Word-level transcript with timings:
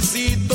San 0.00 0.46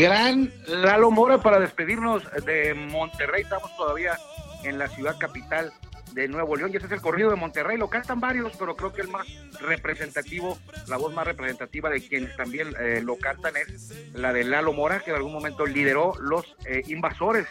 gran 0.00 0.50
Lalo 0.66 1.10
Mora 1.10 1.42
para 1.42 1.60
despedirnos 1.60 2.22
de 2.46 2.72
Monterrey. 2.72 3.42
Estamos 3.42 3.76
todavía 3.76 4.16
en 4.64 4.78
la 4.78 4.88
ciudad 4.88 5.18
capital 5.18 5.74
de 6.12 6.26
Nuevo 6.26 6.56
León 6.56 6.70
y 6.72 6.78
ese 6.78 6.86
es 6.86 6.92
el 6.92 7.02
corrido 7.02 7.28
de 7.28 7.36
Monterrey. 7.36 7.76
Lo 7.76 7.90
cantan 7.90 8.18
varios, 8.18 8.56
pero 8.58 8.76
creo 8.76 8.94
que 8.94 9.02
el 9.02 9.08
más 9.08 9.26
representativo, 9.60 10.58
la 10.88 10.96
voz 10.96 11.12
más 11.12 11.26
representativa 11.26 11.90
de 11.90 12.00
quienes 12.00 12.34
también 12.34 12.74
eh, 12.80 13.02
lo 13.04 13.18
cantan 13.18 13.54
es 13.58 13.92
la 14.14 14.32
de 14.32 14.44
Lalo 14.44 14.72
Mora, 14.72 15.00
que 15.00 15.10
en 15.10 15.16
algún 15.16 15.34
momento 15.34 15.66
lideró 15.66 16.14
los 16.18 16.46
eh, 16.64 16.82
invasores 16.86 17.46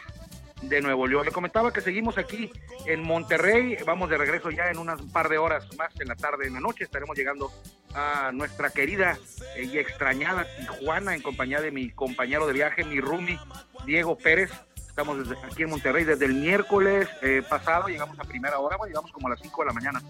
de 0.64 0.82
Nuevo 0.82 1.06
León. 1.06 1.26
Le 1.26 1.32
comentaba 1.32 1.72
que 1.72 1.82
seguimos 1.82 2.18
aquí 2.18 2.52
en 2.88 3.04
Monterrey, 3.04 3.78
vamos 3.86 4.10
de 4.10 4.18
regreso 4.18 4.50
ya 4.50 4.72
en 4.72 4.80
unas 4.80 5.00
par 5.04 5.30
de 5.30 5.38
horas 5.38 5.68
más 5.78 5.94
en 6.00 6.08
la 6.08 6.16
tarde, 6.16 6.48
en 6.48 6.54
la 6.54 6.60
noche, 6.60 6.84
estaremos 6.84 7.16
llegando 7.16 7.52
a 7.94 8.32
nuestra 8.32 8.70
querida 8.70 9.18
y 9.62 9.78
extrañada 9.78 10.46
Tijuana 10.58 11.16
en 11.16 11.22
compañía 11.22 11.62
de 11.62 11.72
mi 11.72 11.90
compañero 11.90 12.48
de 12.48 12.54
viaje, 12.54 12.84
mi 12.84 13.00
Rumi, 13.00 13.38
Diego 13.86 14.18
Pérez. 14.18 14.52
Estamos 14.76 15.20
desde, 15.20 15.42
aquí 15.46 15.64
en 15.64 15.70
Monterrey 15.70 16.04
desde 16.04 16.26
el 16.26 16.34
miércoles 16.34 17.08
eh, 17.22 17.42
pasado, 17.48 17.88
llegamos 17.88 18.20
a 18.20 18.24
primera 18.24 18.60
hora, 18.60 18.78
llegamos 18.86 19.12
como 19.12 19.28
a 19.28 19.32
las 19.32 19.40
5 19.42 19.62
de 19.62 19.68
la 19.68 19.74
mañana 19.74 20.02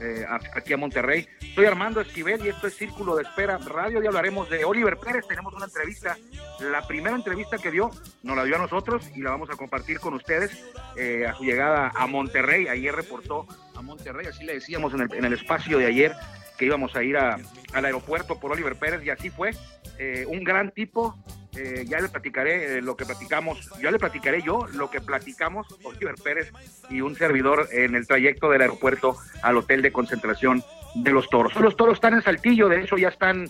eh, 0.00 0.26
aquí 0.54 0.72
a 0.72 0.76
Monterrey. 0.76 1.28
Soy 1.54 1.66
Armando 1.66 2.00
Esquivel 2.00 2.44
y 2.44 2.48
esto 2.48 2.66
es 2.66 2.76
Círculo 2.76 3.14
de 3.14 3.22
Espera 3.22 3.58
Radio 3.58 4.02
y 4.02 4.06
hablaremos 4.06 4.48
de 4.48 4.64
Oliver 4.64 4.96
Pérez. 4.96 5.26
Tenemos 5.28 5.54
una 5.54 5.66
entrevista, 5.66 6.16
la 6.60 6.86
primera 6.86 7.14
entrevista 7.14 7.58
que 7.58 7.70
dio, 7.70 7.90
nos 8.22 8.36
la 8.36 8.44
dio 8.44 8.56
a 8.56 8.58
nosotros 8.58 9.08
y 9.14 9.22
la 9.22 9.30
vamos 9.30 9.50
a 9.50 9.56
compartir 9.56 10.00
con 10.00 10.14
ustedes 10.14 10.50
eh, 10.96 11.26
a 11.26 11.34
su 11.34 11.44
llegada 11.44 11.92
a 11.94 12.06
Monterrey. 12.06 12.68
Ayer 12.68 12.94
reportó 12.94 13.46
a 13.76 13.82
Monterrey, 13.82 14.26
así 14.26 14.44
le 14.44 14.54
decíamos 14.54 14.92
en 14.94 15.24
el 15.24 15.32
espacio 15.32 15.78
de 15.78 15.86
ayer 15.86 16.12
que 16.58 16.66
íbamos 16.66 16.94
a 16.96 17.02
ir 17.02 17.16
a, 17.16 17.38
al 17.72 17.84
aeropuerto 17.84 18.38
por 18.38 18.52
Oliver 18.52 18.76
Pérez 18.76 19.04
y 19.04 19.10
así 19.10 19.30
fue. 19.30 19.52
Eh, 19.98 20.24
un 20.26 20.42
gran 20.42 20.70
tipo, 20.70 21.16
eh, 21.56 21.84
ya 21.86 22.00
le 22.00 22.08
platicaré 22.08 22.78
eh, 22.78 22.82
lo 22.82 22.96
que 22.96 23.04
platicamos, 23.04 23.70
ya 23.80 23.90
le 23.90 23.98
platicaré 23.98 24.42
yo 24.42 24.66
lo 24.74 24.90
que 24.90 25.00
platicamos 25.00 25.66
Oliver 25.84 26.14
Pérez 26.22 26.50
y 26.88 27.02
un 27.02 27.14
servidor 27.14 27.68
en 27.72 27.94
el 27.94 28.06
trayecto 28.06 28.50
del 28.50 28.62
aeropuerto 28.62 29.16
al 29.42 29.58
hotel 29.58 29.82
de 29.82 29.92
concentración 29.92 30.62
de 30.94 31.12
los 31.12 31.28
toros. 31.28 31.54
Los 31.56 31.76
toros 31.76 31.94
están 31.94 32.14
en 32.14 32.22
Saltillo, 32.22 32.68
de 32.68 32.82
hecho 32.82 32.96
ya 32.96 33.08
están, 33.08 33.48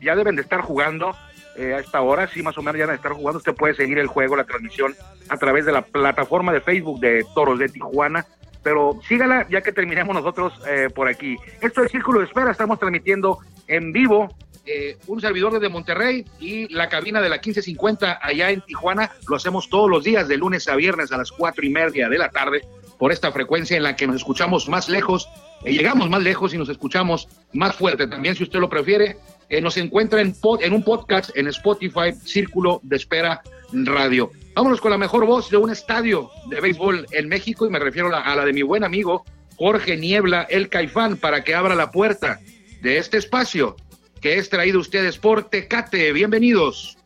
ya 0.00 0.16
deben 0.16 0.36
de 0.36 0.42
estar 0.42 0.60
jugando 0.60 1.10
a 1.10 1.78
esta 1.78 2.02
hora, 2.02 2.28
sí, 2.28 2.42
más 2.42 2.58
o 2.58 2.62
menos 2.62 2.74
ya 2.76 2.84
deben 2.84 2.96
de 2.96 2.96
estar 2.96 3.12
jugando. 3.12 3.38
Usted 3.38 3.54
puede 3.54 3.74
seguir 3.74 3.98
el 3.98 4.06
juego, 4.06 4.36
la 4.36 4.44
transmisión 4.44 4.94
a 5.28 5.36
través 5.38 5.64
de 5.64 5.72
la 5.72 5.82
plataforma 5.82 6.52
de 6.52 6.60
Facebook 6.60 7.00
de 7.00 7.24
Toros 7.34 7.58
de 7.58 7.68
Tijuana 7.68 8.26
pero 8.66 8.98
sígala 9.06 9.46
ya 9.48 9.60
que 9.60 9.70
terminemos 9.70 10.12
nosotros 10.12 10.52
eh, 10.66 10.88
por 10.92 11.06
aquí. 11.06 11.36
Esto 11.60 11.84
es 11.84 11.92
Círculo 11.92 12.18
de 12.18 12.26
Espera, 12.26 12.50
estamos 12.50 12.80
transmitiendo 12.80 13.38
en 13.68 13.92
vivo 13.92 14.28
eh, 14.66 14.98
un 15.06 15.20
servidor 15.20 15.52
desde 15.52 15.68
Monterrey 15.68 16.24
y 16.40 16.66
la 16.74 16.88
cabina 16.88 17.20
de 17.20 17.28
la 17.28 17.36
1550 17.36 18.18
allá 18.20 18.50
en 18.50 18.62
Tijuana. 18.62 19.12
Lo 19.28 19.36
hacemos 19.36 19.68
todos 19.70 19.88
los 19.88 20.02
días, 20.02 20.26
de 20.26 20.36
lunes 20.36 20.66
a 20.66 20.74
viernes 20.74 21.12
a 21.12 21.16
las 21.16 21.30
cuatro 21.30 21.64
y 21.64 21.70
media 21.70 22.08
de 22.08 22.18
la 22.18 22.28
tarde, 22.28 22.62
por 22.98 23.12
esta 23.12 23.30
frecuencia 23.30 23.76
en 23.76 23.84
la 23.84 23.94
que 23.94 24.08
nos 24.08 24.16
escuchamos 24.16 24.68
más 24.68 24.88
lejos, 24.88 25.28
eh, 25.64 25.72
llegamos 25.72 26.10
más 26.10 26.24
lejos 26.24 26.52
y 26.52 26.58
nos 26.58 26.68
escuchamos 26.68 27.28
más 27.52 27.76
fuerte. 27.76 28.08
También, 28.08 28.34
si 28.34 28.42
usted 28.42 28.58
lo 28.58 28.68
prefiere, 28.68 29.16
eh, 29.48 29.60
nos 29.60 29.76
encuentra 29.76 30.20
en, 30.20 30.34
en 30.60 30.72
un 30.72 30.82
podcast 30.82 31.30
en 31.36 31.46
Spotify, 31.46 32.12
Círculo 32.24 32.80
de 32.82 32.96
Espera 32.96 33.42
Radio. 33.72 34.32
Vámonos 34.56 34.80
con 34.80 34.90
la 34.90 34.96
mejor 34.96 35.26
voz 35.26 35.50
de 35.50 35.58
un 35.58 35.70
estadio 35.70 36.30
de 36.48 36.62
béisbol 36.62 37.06
en 37.10 37.28
México 37.28 37.66
y 37.66 37.70
me 37.70 37.78
refiero 37.78 38.08
a 38.08 38.34
la, 38.34 38.42
de 38.46 38.54
mi 38.54 38.62
buen 38.62 38.84
amigo 38.84 39.22
Jorge 39.58 39.98
Niebla, 39.98 40.46
el 40.48 40.70
Caifán, 40.70 41.18
para 41.18 41.44
que 41.44 41.54
abra 41.54 41.74
la 41.74 41.90
puerta 41.90 42.40
de 42.80 42.96
este 42.96 43.18
espacio 43.18 43.76
que 44.22 44.38
es 44.38 44.48
traído 44.48 44.80
ustedes 44.80 45.18
por 45.18 45.50
Tecate. 45.50 46.10
Bienvenidos. 46.14 46.96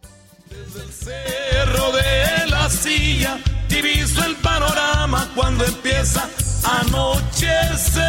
Desde 0.49 0.85
el 0.85 0.93
cerro 0.93 1.91
de 1.91 2.47
la 2.51 2.71
silla 2.71 3.41
diviso 3.69 4.25
el 4.25 4.37
panorama 4.37 5.29
cuando 5.35 5.65
empieza 5.65 6.31
a 6.63 6.83
anochecer. 6.83 8.01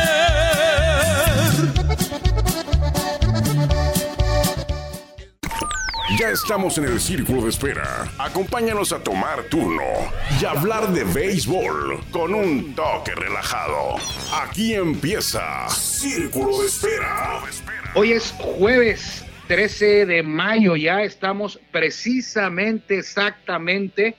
Ya 6.17 6.29
estamos 6.29 6.77
en 6.77 6.85
el 6.85 6.99
círculo 6.99 7.43
de 7.43 7.49
espera. 7.49 8.05
Acompáñanos 8.17 8.91
a 8.91 9.01
tomar 9.01 9.43
turno 9.43 9.81
y 10.41 10.45
hablar 10.45 10.91
de 10.91 11.05
béisbol 11.05 12.01
con 12.11 12.33
un 12.33 12.75
toque 12.75 13.15
relajado. 13.15 13.95
Aquí 14.43 14.73
empieza 14.73 15.69
Círculo 15.69 16.59
de 16.59 16.67
Espera. 16.67 17.41
Hoy 17.95 18.11
es 18.11 18.33
jueves 18.37 19.25
13 19.47 20.05
de 20.05 20.21
mayo, 20.21 20.75
ya 20.75 21.01
estamos 21.01 21.59
precisamente, 21.71 22.97
exactamente 22.97 24.15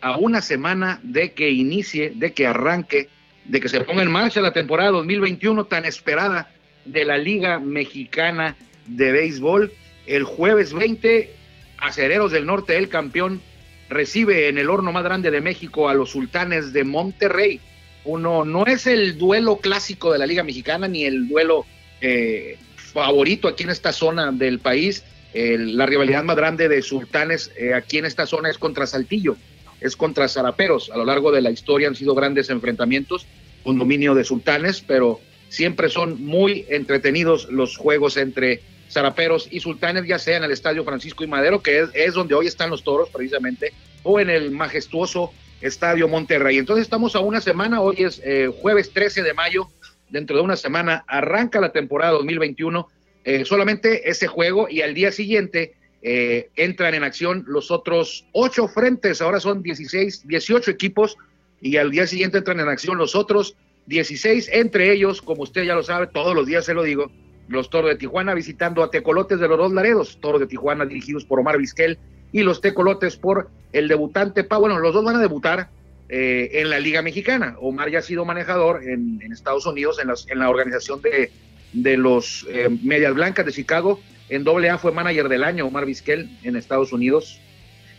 a 0.00 0.16
una 0.16 0.40
semana 0.40 1.00
de 1.02 1.32
que 1.32 1.50
inicie, 1.50 2.12
de 2.14 2.32
que 2.32 2.46
arranque, 2.46 3.08
de 3.44 3.60
que 3.60 3.68
se 3.68 3.80
ponga 3.80 4.02
en 4.02 4.10
marcha 4.10 4.40
la 4.40 4.52
temporada 4.52 4.90
2021 4.92 5.64
tan 5.64 5.84
esperada 5.84 6.48
de 6.84 7.04
la 7.04 7.18
Liga 7.18 7.58
Mexicana 7.58 8.56
de 8.86 9.12
Béisbol. 9.12 9.72
El 10.08 10.24
jueves 10.24 10.72
20, 10.72 11.30
Acereros 11.76 12.32
del 12.32 12.46
Norte, 12.46 12.78
el 12.78 12.88
campeón, 12.88 13.42
recibe 13.90 14.48
en 14.48 14.56
el 14.56 14.70
horno 14.70 14.90
más 14.90 15.04
grande 15.04 15.30
de 15.30 15.42
México 15.42 15.90
a 15.90 15.94
los 15.94 16.10
sultanes 16.10 16.72
de 16.72 16.82
Monterrey. 16.84 17.60
Uno 18.04 18.46
no 18.46 18.64
es 18.64 18.86
el 18.86 19.18
duelo 19.18 19.58
clásico 19.58 20.10
de 20.10 20.18
la 20.18 20.24
Liga 20.24 20.42
Mexicana 20.42 20.88
ni 20.88 21.04
el 21.04 21.28
duelo 21.28 21.66
eh, 22.00 22.56
favorito 22.74 23.48
aquí 23.48 23.64
en 23.64 23.70
esta 23.70 23.92
zona 23.92 24.32
del 24.32 24.60
país. 24.60 25.04
La 25.34 25.84
rivalidad 25.84 26.24
más 26.24 26.36
grande 26.36 26.70
de 26.70 26.80
sultanes 26.80 27.52
eh, 27.58 27.74
aquí 27.74 27.98
en 27.98 28.06
esta 28.06 28.24
zona 28.24 28.48
es 28.48 28.56
contra 28.56 28.86
Saltillo, 28.86 29.36
es 29.78 29.94
contra 29.94 30.26
Zaraperos. 30.26 30.90
A 30.90 30.96
lo 30.96 31.04
largo 31.04 31.30
de 31.32 31.42
la 31.42 31.50
historia 31.50 31.86
han 31.86 31.94
sido 31.94 32.14
grandes 32.14 32.48
enfrentamientos 32.48 33.26
con 33.62 33.78
dominio 33.78 34.14
de 34.14 34.24
sultanes, 34.24 34.80
pero 34.80 35.20
siempre 35.50 35.90
son 35.90 36.24
muy 36.24 36.64
entretenidos 36.70 37.50
los 37.50 37.76
juegos 37.76 38.16
entre 38.16 38.62
Zaraperos 38.90 39.48
y 39.50 39.60
Sultanes, 39.60 40.06
ya 40.06 40.18
sea 40.18 40.36
en 40.38 40.44
el 40.44 40.50
Estadio 40.50 40.84
Francisco 40.84 41.24
y 41.24 41.26
Madero, 41.26 41.62
que 41.62 41.80
es, 41.80 41.90
es, 41.94 42.14
donde 42.14 42.34
hoy 42.34 42.46
están 42.46 42.70
los 42.70 42.82
toros 42.82 43.10
precisamente, 43.10 43.72
o 44.02 44.20
en 44.20 44.30
el 44.30 44.50
majestuoso 44.50 45.32
Estadio 45.60 46.08
Monterrey. 46.08 46.58
Entonces 46.58 46.82
estamos 46.82 47.16
a 47.16 47.20
una 47.20 47.40
semana, 47.40 47.80
hoy 47.80 47.96
es 47.98 48.20
eh, 48.24 48.50
jueves 48.60 48.92
13 48.92 49.22
de 49.22 49.34
mayo, 49.34 49.68
dentro 50.08 50.36
de 50.36 50.42
una 50.42 50.56
semana 50.56 51.04
arranca 51.06 51.60
la 51.60 51.72
temporada 51.72 52.12
2021, 52.12 52.88
eh, 53.24 53.44
solamente 53.44 54.08
ese 54.08 54.26
juego 54.26 54.68
y 54.70 54.82
al 54.82 54.94
día 54.94 55.12
siguiente 55.12 55.74
eh, 56.00 56.48
entran 56.56 56.94
en 56.94 57.02
acción 57.02 57.44
los 57.46 57.70
otros 57.70 58.24
ocho 58.32 58.68
frentes, 58.68 59.20
ahora 59.20 59.40
son 59.40 59.62
16, 59.62 60.26
18 60.26 60.70
equipos 60.70 61.16
y 61.60 61.76
al 61.76 61.90
día 61.90 62.06
siguiente 62.06 62.38
entran 62.38 62.60
en 62.60 62.68
acción 62.68 62.96
los 62.96 63.16
otros 63.16 63.56
16, 63.86 64.50
entre 64.52 64.92
ellos, 64.92 65.20
como 65.20 65.42
usted 65.42 65.64
ya 65.64 65.74
lo 65.74 65.82
sabe, 65.82 66.06
todos 66.06 66.34
los 66.34 66.46
días 66.46 66.64
se 66.64 66.74
lo 66.74 66.82
digo, 66.82 67.10
los 67.48 67.70
Toros 67.70 67.90
de 67.90 67.96
Tijuana 67.96 68.34
visitando 68.34 68.82
a 68.82 68.90
Tecolotes 68.90 69.40
de 69.40 69.48
los 69.48 69.58
Dos 69.58 69.72
Laredos, 69.72 70.18
Toros 70.20 70.40
de 70.40 70.46
Tijuana 70.46 70.86
dirigidos 70.86 71.24
por 71.24 71.40
Omar 71.40 71.58
Vizquel 71.58 71.98
y 72.32 72.42
los 72.42 72.60
Tecolotes 72.60 73.16
por 73.16 73.50
el 73.72 73.88
debutante 73.88 74.44
Pa. 74.44 74.58
Bueno, 74.58 74.78
los 74.78 74.94
dos 74.94 75.04
van 75.04 75.16
a 75.16 75.20
debutar 75.20 75.70
eh, 76.08 76.50
en 76.54 76.70
la 76.70 76.80
Liga 76.80 77.02
Mexicana. 77.02 77.56
Omar 77.60 77.90
ya 77.90 77.98
ha 77.98 78.02
sido 78.02 78.24
manejador 78.24 78.82
en, 78.84 79.20
Estados 79.32 79.66
Unidos, 79.66 79.98
en, 80.00 80.08
las, 80.08 80.28
en, 80.28 80.38
la 80.38 80.50
organización 80.50 81.00
de, 81.02 81.30
de 81.72 81.96
los 81.96 82.46
eh, 82.50 82.68
Medias 82.82 83.14
Blancas 83.14 83.46
de 83.46 83.52
Chicago. 83.52 84.00
En 84.28 84.44
doble 84.44 84.68
A 84.70 84.78
fue 84.78 84.92
manager 84.92 85.28
del 85.28 85.44
año 85.44 85.66
Omar 85.66 85.86
Vizquel 85.86 86.30
en 86.42 86.56
Estados 86.56 86.92
Unidos. 86.92 87.40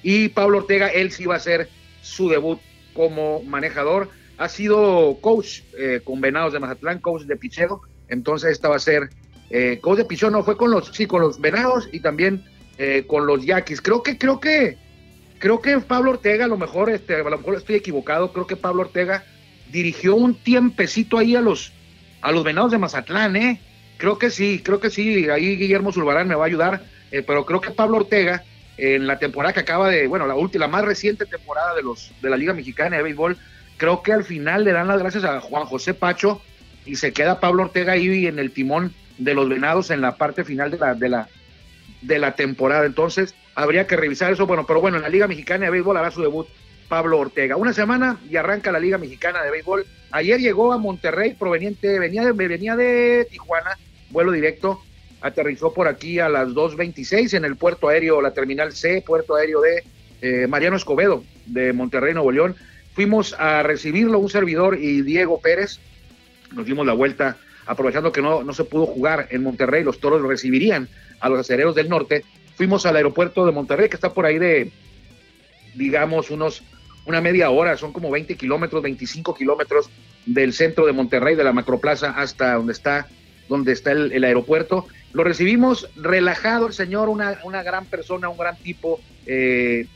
Y 0.04 0.30
Pablo 0.30 0.60
Ortega, 0.60 0.88
él 0.88 1.12
sí 1.12 1.26
va 1.26 1.36
a 1.36 1.38
hacer 1.38 1.70
su 2.02 2.30
debut 2.30 2.60
como 2.94 3.42
manejador. 3.44 4.10
Ha 4.38 4.48
sido 4.48 5.18
coach 5.22 5.62
eh, 5.78 6.02
con 6.04 6.22
Venados 6.22 6.54
de 6.54 6.60
Mazatlán, 6.60 7.00
coach 7.00 7.24
de 7.24 7.36
Pichero. 7.36 7.82
Entonces 8.08 8.52
esta 8.52 8.70
va 8.70 8.78
a 8.78 8.80
ser 8.80 9.10
eh, 9.50 9.82
Pichón 10.08 10.34
no 10.34 10.44
fue 10.44 10.58
con 10.58 10.72
los 10.72 10.88
sí 10.88 11.06
con 11.06 11.22
los 11.22 11.40
Venados 11.40 11.90
y 11.92 12.00
también 12.00 12.44
eh, 12.78 13.04
con 13.08 13.26
los 13.26 13.46
Yaquis. 13.46 13.82
Creo 13.82 14.04
que 14.04 14.18
creo 14.18 14.40
que 14.40 14.78
creo 15.40 15.62
que 15.62 15.78
Pablo 15.80 16.12
Ortega 16.12 16.46
a 16.46 16.48
lo 16.48 16.58
mejor 16.58 16.90
este 16.90 17.16
a 17.16 17.24
lo 17.24 17.38
mejor 17.38 17.56
estoy 17.56 17.76
equivocado, 17.76 18.32
creo 18.32 18.48
que 18.48 18.56
Pablo 18.56 18.82
Ortega 18.84 19.24
dirigió 19.72 20.16
un 20.16 20.36
tiempecito 20.36 21.18
ahí 21.18 21.36
a 21.36 21.42
los 21.42 21.72
a 22.22 22.32
los 22.32 22.44
Venados 22.44 22.72
de 22.72 22.78
Mazatlán, 22.78 23.36
eh. 23.36 23.62
Creo 23.98 24.18
que 24.18 24.30
sí, 24.30 24.62
creo 24.64 24.80
que 24.80 24.90
sí, 24.90 25.30
ahí 25.30 25.58
Guillermo 25.58 25.92
Zulbarán 25.92 26.28
me 26.28 26.36
va 26.36 26.44
a 26.44 26.48
ayudar. 26.48 26.84
eh, 27.12 27.24
pero 27.26 27.46
creo 27.46 27.60
que 27.60 27.72
Pablo 27.72 27.98
Ortega, 27.98 28.44
en 28.78 29.08
la 29.08 29.20
temporada 29.20 29.54
que 29.54 29.60
acaba 29.62 29.90
de, 29.90 30.08
bueno, 30.08 30.26
la 30.28 30.36
última, 30.36 30.66
la 30.66 30.72
más 30.72 30.86
reciente 30.86 31.26
temporada 31.26 31.74
de, 31.76 31.82
los, 31.82 32.12
de 32.22 32.30
la 32.30 32.38
Liga 32.38 32.54
Mexicana 32.54 32.98
de 32.98 33.04
Béisbol, 33.04 33.38
creo 33.78 34.04
que 34.04 34.14
al 34.14 34.24
final 34.24 34.64
le 34.64 34.72
dan 34.74 34.88
las 34.88 35.00
gracias 35.00 35.24
a 35.24 35.42
Juan 35.42 35.66
José 35.66 35.94
Pacho 35.94 36.42
y 36.86 36.96
se 36.96 37.12
queda 37.12 37.40
Pablo 37.40 37.64
Ortega 37.64 37.94
ahí 37.94 38.28
en 38.28 38.40
el 38.40 38.52
timón 38.52 38.94
de 39.20 39.34
los 39.34 39.48
venados 39.48 39.92
en 39.92 40.02
la 40.02 40.16
parte 40.16 40.44
final 40.44 40.72
de 40.72 40.78
la, 40.78 40.96
de 40.96 41.10
la, 41.10 41.30
de 42.02 42.20
la 42.20 42.36
temporada. 42.36 42.86
Entonces, 42.86 43.36
habría 43.54 43.86
que 43.86 43.96
revisar 43.96 44.32
eso. 44.34 44.48
Bueno, 44.48 44.66
pero 44.66 44.82
bueno, 44.82 44.98
en 44.98 45.04
la 45.04 45.10
Liga 45.10 45.28
Mexicana 45.28 45.66
de 45.66 45.72
Béisbol 45.72 45.98
hará 45.98 46.10
su 46.10 46.22
debut 46.22 46.48
Pablo 46.88 47.20
Ortega. 47.20 47.56
Una 47.56 47.74
semana 47.74 48.18
y 48.30 48.38
arranca 48.38 48.72
la 48.72 48.80
Liga 48.80 48.98
Mexicana 48.98 49.44
de 49.44 49.52
Béisbol. 49.52 49.86
Ayer 50.12 50.40
llegó 50.40 50.74
a 50.74 50.78
Monterrey, 50.78 51.36
proveniente, 51.36 52.00
venía 52.00 52.26
de, 52.26 52.32
venía 52.32 52.76
de 52.76 53.28
Tijuana, 53.30 53.78
vuelo 54.10 54.32
directo, 54.32 54.82
aterrizó 55.22 55.74
por 55.74 55.88
aquí 55.88 56.20
a 56.20 56.30
las 56.30 56.50
2.26 56.50 57.36
en 57.36 57.46
el 57.46 57.56
puerto 57.56 57.90
aéreo, 57.90 58.22
la 58.22 58.34
terminal 58.34 58.72
C, 58.72 59.04
puerto 59.06 59.36
aéreo 59.36 59.62
de 59.62 59.84
eh, 60.22 60.48
Mariano 60.48 60.78
Escobedo, 60.78 61.24
de 61.46 61.74
Monterrey, 61.74 62.14
Nuevo 62.14 62.32
León. 62.32 62.56
Fuimos 62.94 63.36
a 63.38 63.62
recibirlo, 63.64 64.20
un 64.20 64.30
servidor 64.30 64.78
y 64.80 65.04
Diego 65.04 65.40
Pérez. 65.40 65.80
Nos 66.54 66.66
dimos 66.66 66.86
la 66.88 66.94
vuelta, 66.94 67.38
aprovechando 67.70 68.12
que 68.12 68.22
no, 68.22 68.44
no 68.44 68.52
se 68.54 68.64
pudo 68.64 68.88
jugar 68.88 69.28
en 69.30 69.44
Monterrey, 69.44 69.84
los 69.84 70.00
toros 70.00 70.24
recibirían 70.24 70.90
a 71.20 71.30
los 71.30 71.40
acereros 71.40 71.76
del 71.76 71.88
norte. 71.88 72.26
Fuimos 72.56 72.86
al 72.88 72.96
aeropuerto 72.96 73.46
de 73.46 73.52
Monterrey, 73.52 73.90
que 73.90 73.96
está 73.96 74.12
por 74.12 74.26
ahí 74.26 74.40
de, 74.40 74.72
digamos, 75.76 76.32
unos 76.32 76.64
una 77.06 77.22
media 77.22 77.50
hora, 77.50 77.78
son 77.78 77.94
como 77.94 78.10
20 78.12 78.36
kilómetros, 78.36 78.84
25 78.84 79.36
kilómetros 79.36 79.90
del 80.26 80.54
centro 80.54 80.86
de 80.86 80.94
Monterrey, 80.94 81.36
de 81.36 81.44
la 81.44 81.54
macroplaza, 81.54 82.12
hasta 82.12 82.54
donde 82.54 82.74
está, 82.74 83.08
donde 83.48 83.72
está 83.72 83.92
el, 83.92 84.24
aeropuerto. 84.24 84.88
Lo 85.14 85.24
recibimos 85.24 85.90
relajado 85.96 86.68
el 86.68 86.74
señor, 86.74 87.10
una, 87.10 87.40
una 87.44 87.64
gran 87.64 87.86
persona, 87.86 88.30
un 88.30 88.38
gran 88.38 88.58
tipo. 88.58 89.00
Eh, 89.26 89.88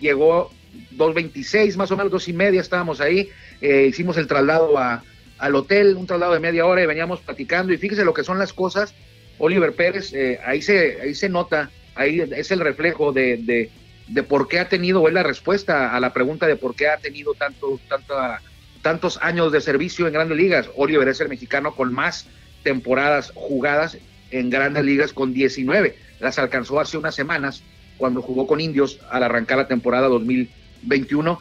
llegó 0.00 0.50
2.26, 0.96 1.76
más 1.76 1.90
o 1.90 1.96
menos, 1.96 2.10
dos 2.10 2.28
y 2.28 2.32
media 2.32 2.60
estábamos 2.60 3.00
ahí. 3.00 3.28
Eh, 3.60 3.86
hicimos 3.88 4.16
el 4.16 4.26
traslado 4.26 4.78
a, 4.78 5.04
al 5.40 5.54
hotel, 5.56 5.96
un 5.96 6.06
traslado 6.06 6.34
de 6.34 6.40
media 6.40 6.66
hora 6.66 6.82
y 6.82 6.86
veníamos 6.86 7.20
platicando. 7.20 7.72
Y 7.72 7.78
fíjese 7.78 8.04
lo 8.04 8.14
que 8.14 8.22
son 8.22 8.38
las 8.38 8.52
cosas. 8.52 8.94
Oliver 9.38 9.72
Pérez, 9.74 10.12
eh, 10.12 10.38
ahí, 10.44 10.60
se, 10.60 11.00
ahí 11.00 11.14
se 11.14 11.28
nota, 11.28 11.70
ahí 11.94 12.20
es 12.20 12.50
el 12.50 12.60
reflejo 12.60 13.12
de, 13.12 13.70
de 14.10 14.22
por 14.22 14.48
qué 14.48 14.58
ha 14.58 14.68
tenido, 14.68 15.00
o 15.00 15.08
es 15.08 15.14
la 15.14 15.22
respuesta 15.22 15.94
a 15.94 16.00
la 16.00 16.12
pregunta 16.12 16.46
de 16.46 16.56
por 16.56 16.74
qué 16.74 16.88
ha 16.88 16.98
tenido 16.98 17.34
tanto, 17.34 17.80
tantos 18.82 19.18
años 19.22 19.52
de 19.52 19.60
servicio 19.60 20.06
en 20.06 20.12
grandes 20.12 20.36
ligas. 20.36 20.68
Oliver 20.76 21.08
es 21.08 21.20
el 21.20 21.28
mexicano 21.28 21.74
con 21.74 21.92
más 21.92 22.26
temporadas 22.62 23.32
jugadas 23.34 23.98
en 24.30 24.50
grandes 24.50 24.84
ligas 24.84 25.12
con 25.12 25.32
19. 25.32 25.96
Las 26.18 26.38
alcanzó 26.38 26.80
hace 26.80 26.98
unas 26.98 27.14
semanas 27.14 27.62
cuando 27.96 28.20
jugó 28.20 28.46
con 28.46 28.60
Indios 28.60 28.98
al 29.10 29.22
arrancar 29.22 29.58
la 29.58 29.68
temporada 29.68 30.08
2021. 30.08 31.38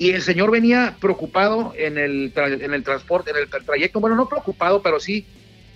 Y 0.00 0.10
el 0.10 0.22
señor 0.22 0.50
venía 0.50 0.96
preocupado 1.00 1.72
en 1.76 1.96
el, 1.96 2.32
en 2.34 2.74
el 2.74 2.82
transporte, 2.82 3.30
en 3.30 3.36
el 3.36 3.48
trayecto, 3.48 4.00
bueno, 4.00 4.16
no 4.16 4.28
preocupado, 4.28 4.82
pero 4.82 4.98
sí 4.98 5.24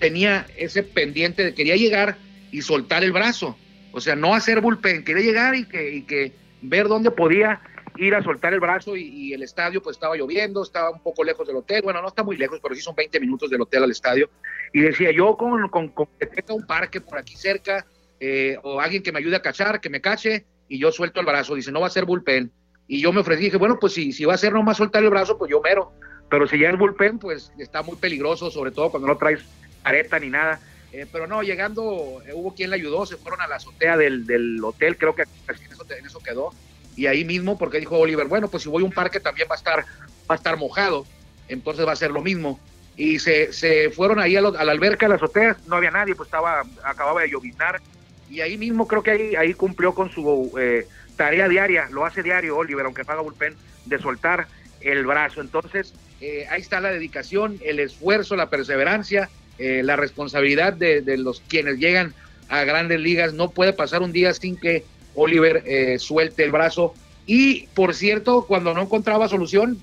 tenía 0.00 0.46
ese 0.56 0.82
pendiente 0.82 1.44
de 1.44 1.54
quería 1.54 1.76
llegar 1.76 2.16
y 2.50 2.62
soltar 2.62 3.04
el 3.04 3.12
brazo 3.12 3.56
o 3.94 4.00
sea, 4.00 4.16
no 4.16 4.34
hacer 4.34 4.60
bullpen, 4.60 5.04
quería 5.04 5.22
llegar 5.22 5.54
y 5.54 5.66
que, 5.66 5.94
y 5.94 6.02
que 6.02 6.32
ver 6.62 6.88
dónde 6.88 7.12
podía 7.12 7.60
ir 7.96 8.16
a 8.16 8.24
soltar 8.24 8.52
el 8.52 8.58
brazo 8.58 8.96
y, 8.96 9.32
el 9.32 9.44
estadio 9.44 9.80
pues 9.80 9.96
estaba 9.96 10.16
lloviendo, 10.16 10.64
estaba 10.64 10.90
un 10.90 11.00
poco 11.00 11.22
lejos 11.22 11.46
del 11.46 11.56
hotel, 11.56 11.82
bueno, 11.82 12.02
no 12.02 12.08
está 12.08 12.24
muy 12.24 12.36
lejos, 12.36 12.58
pero 12.60 12.74
sí 12.74 12.80
son 12.80 12.96
20 12.96 13.20
minutos 13.20 13.50
del 13.50 13.60
hotel 13.60 13.84
al 13.84 13.92
estadio. 13.92 14.28
Y 14.72 14.80
decía, 14.80 15.12
yo 15.12 15.36
con, 15.36 15.68
con, 15.68 15.92
tenga 16.18 16.54
un 16.54 16.66
parque 16.66 17.00
por 17.00 17.18
aquí 17.18 17.36
cerca 17.36 17.86
eh, 18.18 18.58
o 18.64 18.80
alguien 18.80 19.00
que 19.00 19.12
me 19.12 19.20
ayude 19.20 19.36
a 19.36 19.42
cachar, 19.42 19.80
que 19.80 19.90
me 19.90 20.00
cache 20.00 20.44
y 20.68 20.80
yo 20.80 20.90
suelto 20.90 21.20
el 21.20 21.26
brazo. 21.26 21.54
Dice, 21.54 21.70
no 21.70 21.80
va 21.80 21.86
a 21.86 21.90
ser 21.90 22.04
bullpen. 22.04 22.50
Y 22.86 23.00
yo 23.00 23.12
me 23.12 23.20
ofrecí, 23.20 23.44
dije, 23.44 23.56
bueno, 23.56 23.78
pues 23.80 23.94
si, 23.94 24.12
si 24.12 24.24
va 24.24 24.34
a 24.34 24.38
ser 24.38 24.52
nomás 24.52 24.76
soltar 24.76 25.02
el 25.02 25.10
brazo, 25.10 25.38
pues 25.38 25.50
yo 25.50 25.60
mero. 25.60 25.92
Pero 26.28 26.46
si 26.46 26.58
ya 26.58 26.70
es 26.70 26.78
bullpen, 26.78 27.18
pues 27.18 27.52
está 27.58 27.82
muy 27.82 27.96
peligroso, 27.96 28.50
sobre 28.50 28.70
todo 28.70 28.90
cuando 28.90 29.08
no 29.08 29.16
traes 29.16 29.40
areta 29.84 30.18
ni 30.18 30.30
nada. 30.30 30.60
Eh, 30.92 31.06
pero 31.10 31.26
no, 31.26 31.42
llegando, 31.42 32.22
eh, 32.26 32.32
hubo 32.34 32.54
quien 32.54 32.70
le 32.70 32.76
ayudó, 32.76 33.04
se 33.04 33.16
fueron 33.16 33.40
a 33.40 33.48
la 33.48 33.56
azotea 33.56 33.96
del, 33.96 34.26
del 34.26 34.62
hotel, 34.62 34.96
creo 34.96 35.14
que 35.14 35.22
en 35.22 36.06
eso, 36.06 36.20
quedó. 36.20 36.52
Y 36.94 37.06
ahí 37.06 37.24
mismo, 37.24 37.58
porque 37.58 37.80
dijo 37.80 37.98
Oliver, 37.98 38.28
bueno, 38.28 38.48
pues 38.48 38.62
si 38.62 38.68
voy 38.68 38.82
a 38.82 38.86
un 38.86 38.92
parque 38.92 39.18
también 39.18 39.48
va 39.50 39.54
a 39.54 39.58
estar, 39.58 39.80
va 39.80 40.34
a 40.34 40.36
estar 40.36 40.56
mojado, 40.56 41.04
entonces 41.48 41.84
va 41.84 41.92
a 41.92 41.96
ser 41.96 42.12
lo 42.12 42.22
mismo. 42.22 42.60
Y 42.96 43.18
se, 43.18 43.52
se 43.52 43.90
fueron 43.90 44.20
ahí 44.20 44.36
a, 44.36 44.40
la 44.40 44.70
alberca, 44.70 45.06
a 45.06 45.08
la 45.08 45.16
azotea, 45.16 45.56
no 45.66 45.76
había 45.76 45.90
nadie, 45.90 46.14
pues 46.14 46.28
estaba, 46.28 46.62
acababa 46.84 47.22
de 47.22 47.30
lloviznar. 47.30 47.80
Y 48.30 48.40
ahí 48.40 48.56
mismo 48.56 48.86
creo 48.86 49.02
que 49.02 49.10
ahí, 49.10 49.34
ahí 49.34 49.54
cumplió 49.54 49.94
con 49.94 50.10
su 50.10 50.52
eh, 50.60 50.86
tarea 51.16 51.48
diaria, 51.48 51.88
lo 51.90 52.04
hace 52.04 52.22
diario 52.22 52.56
Oliver, 52.56 52.86
aunque 52.86 53.04
paga 53.04 53.22
bullpen, 53.22 53.54
de 53.86 53.98
soltar 53.98 54.46
el 54.80 55.06
brazo. 55.06 55.40
Entonces, 55.40 55.94
ahí 56.50 56.60
está 56.60 56.80
la 56.80 56.90
dedicación, 56.90 57.58
el 57.64 57.80
esfuerzo, 57.80 58.36
la 58.36 58.50
perseverancia 58.50 59.28
eh, 59.56 59.82
la 59.84 59.94
responsabilidad 59.94 60.72
de, 60.72 61.16
los 61.16 61.40
quienes 61.46 61.78
llegan 61.78 62.12
a 62.48 62.64
grandes 62.64 62.98
ligas. 62.98 63.34
No 63.34 63.50
puede 63.50 63.72
pasar 63.72 64.02
un 64.02 64.10
día 64.10 64.34
sin 64.34 64.56
que 64.56 64.84
Oliver 65.14 65.62
eh, 65.64 65.98
suelte 66.00 66.42
el 66.42 66.50
brazo. 66.50 66.94
Y 67.24 67.68
por 67.68 67.94
cierto, 67.94 68.46
cuando 68.46 68.74
no 68.74 68.82
encontraba 68.82 69.28
solución, 69.28 69.78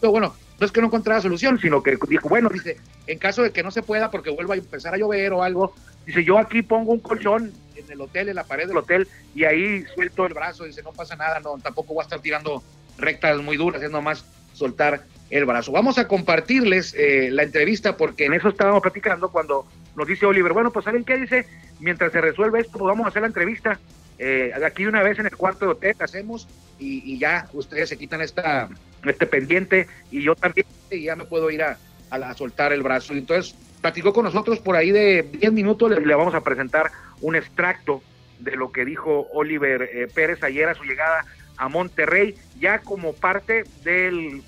bueno, 0.00 0.34
no 0.58 0.66
es 0.66 0.72
que 0.72 0.80
no 0.80 0.86
encontraba 0.86 1.20
solución, 1.20 1.60
sino 1.60 1.82
que 1.82 1.98
dijo, 2.08 2.28
bueno, 2.28 2.48
dice, 2.48 2.78
en 3.06 3.18
caso 3.18 3.42
de 3.42 3.52
que 3.52 3.62
no 3.62 3.70
se 3.70 3.82
pueda 3.82 4.10
porque 4.10 4.30
vuelva 4.30 4.54
a 4.54 4.58
empezar 4.58 4.94
a 4.94 4.96
llover 4.96 5.34
o 5.34 5.42
algo, 5.42 5.74
dice, 6.06 6.24
yo 6.24 6.38
aquí 6.38 6.62
pongo 6.62 6.92
un 6.92 7.00
colchón 7.00 7.52
en 7.86 7.92
el 7.92 8.00
hotel, 8.00 8.28
en 8.28 8.36
la 8.36 8.44
pared 8.44 8.68
del 8.68 8.76
hotel, 8.76 9.08
y 9.34 9.44
ahí 9.44 9.84
suelto 9.94 10.26
el 10.26 10.34
brazo, 10.34 10.64
dice, 10.64 10.82
no 10.82 10.92
pasa 10.92 11.16
nada, 11.16 11.40
no, 11.40 11.56
tampoco 11.58 11.94
voy 11.94 12.02
a 12.02 12.04
estar 12.04 12.20
tirando 12.20 12.62
rectas 12.98 13.40
muy 13.40 13.56
duras, 13.56 13.82
es 13.82 13.90
nomás 13.90 14.24
soltar 14.52 15.04
el 15.30 15.44
brazo. 15.44 15.72
Vamos 15.72 15.98
a 15.98 16.08
compartirles 16.08 16.94
eh, 16.94 17.30
la 17.30 17.42
entrevista 17.42 17.96
porque 17.96 18.26
en 18.26 18.34
eso 18.34 18.48
estábamos 18.48 18.82
platicando 18.82 19.30
cuando 19.30 19.66
nos 19.96 20.06
dice 20.06 20.26
Oliver, 20.26 20.52
bueno, 20.52 20.70
pues 20.70 20.84
¿saben 20.84 21.04
qué 21.04 21.16
dice? 21.16 21.46
Mientras 21.80 22.12
se 22.12 22.20
resuelve 22.20 22.60
esto, 22.60 22.78
pues 22.78 22.88
vamos 22.88 23.06
a 23.06 23.08
hacer 23.08 23.22
la 23.22 23.28
entrevista. 23.28 23.78
Eh, 24.18 24.52
aquí 24.64 24.86
una 24.86 25.02
vez 25.02 25.18
en 25.18 25.26
el 25.26 25.36
cuarto 25.36 25.66
de 25.66 25.72
hotel 25.72 25.96
hacemos 26.00 26.48
y, 26.78 27.18
ya 27.18 27.48
ustedes 27.52 27.88
se 27.88 27.98
quitan 27.98 28.22
esta, 28.22 28.68
este 29.04 29.26
pendiente 29.26 29.86
y 30.10 30.22
yo 30.22 30.34
también 30.34 30.66
y 30.90 31.02
ya 31.04 31.16
me 31.16 31.24
puedo 31.24 31.50
ir 31.50 31.62
a, 31.62 31.78
a, 32.10 32.34
soltar 32.34 32.72
el 32.72 32.82
brazo. 32.82 33.14
Y 33.14 33.18
entonces 33.18 33.54
platicó 33.80 34.12
con 34.12 34.24
nosotros 34.24 34.58
por 34.60 34.76
ahí 34.76 34.90
de 34.90 35.22
10 35.22 35.52
minutos, 35.52 35.90
le, 35.90 36.00
le, 36.00 36.14
vamos 36.14 36.34
a 36.34 36.40
presentar 36.40 36.90
un 37.20 37.36
extracto 37.36 38.02
de 38.38 38.56
lo 38.56 38.72
que 38.72 38.84
dijo 38.84 39.26
Oliver 39.32 39.82
eh, 39.82 40.08
Pérez 40.12 40.42
ayer 40.42 40.68
a 40.68 40.74
su 40.74 40.84
llegada 40.84 41.24
a 41.56 41.68
Monterrey 41.68 42.34
ya 42.58 42.80
como 42.80 43.14
parte 43.14 43.64
del, 43.82 44.42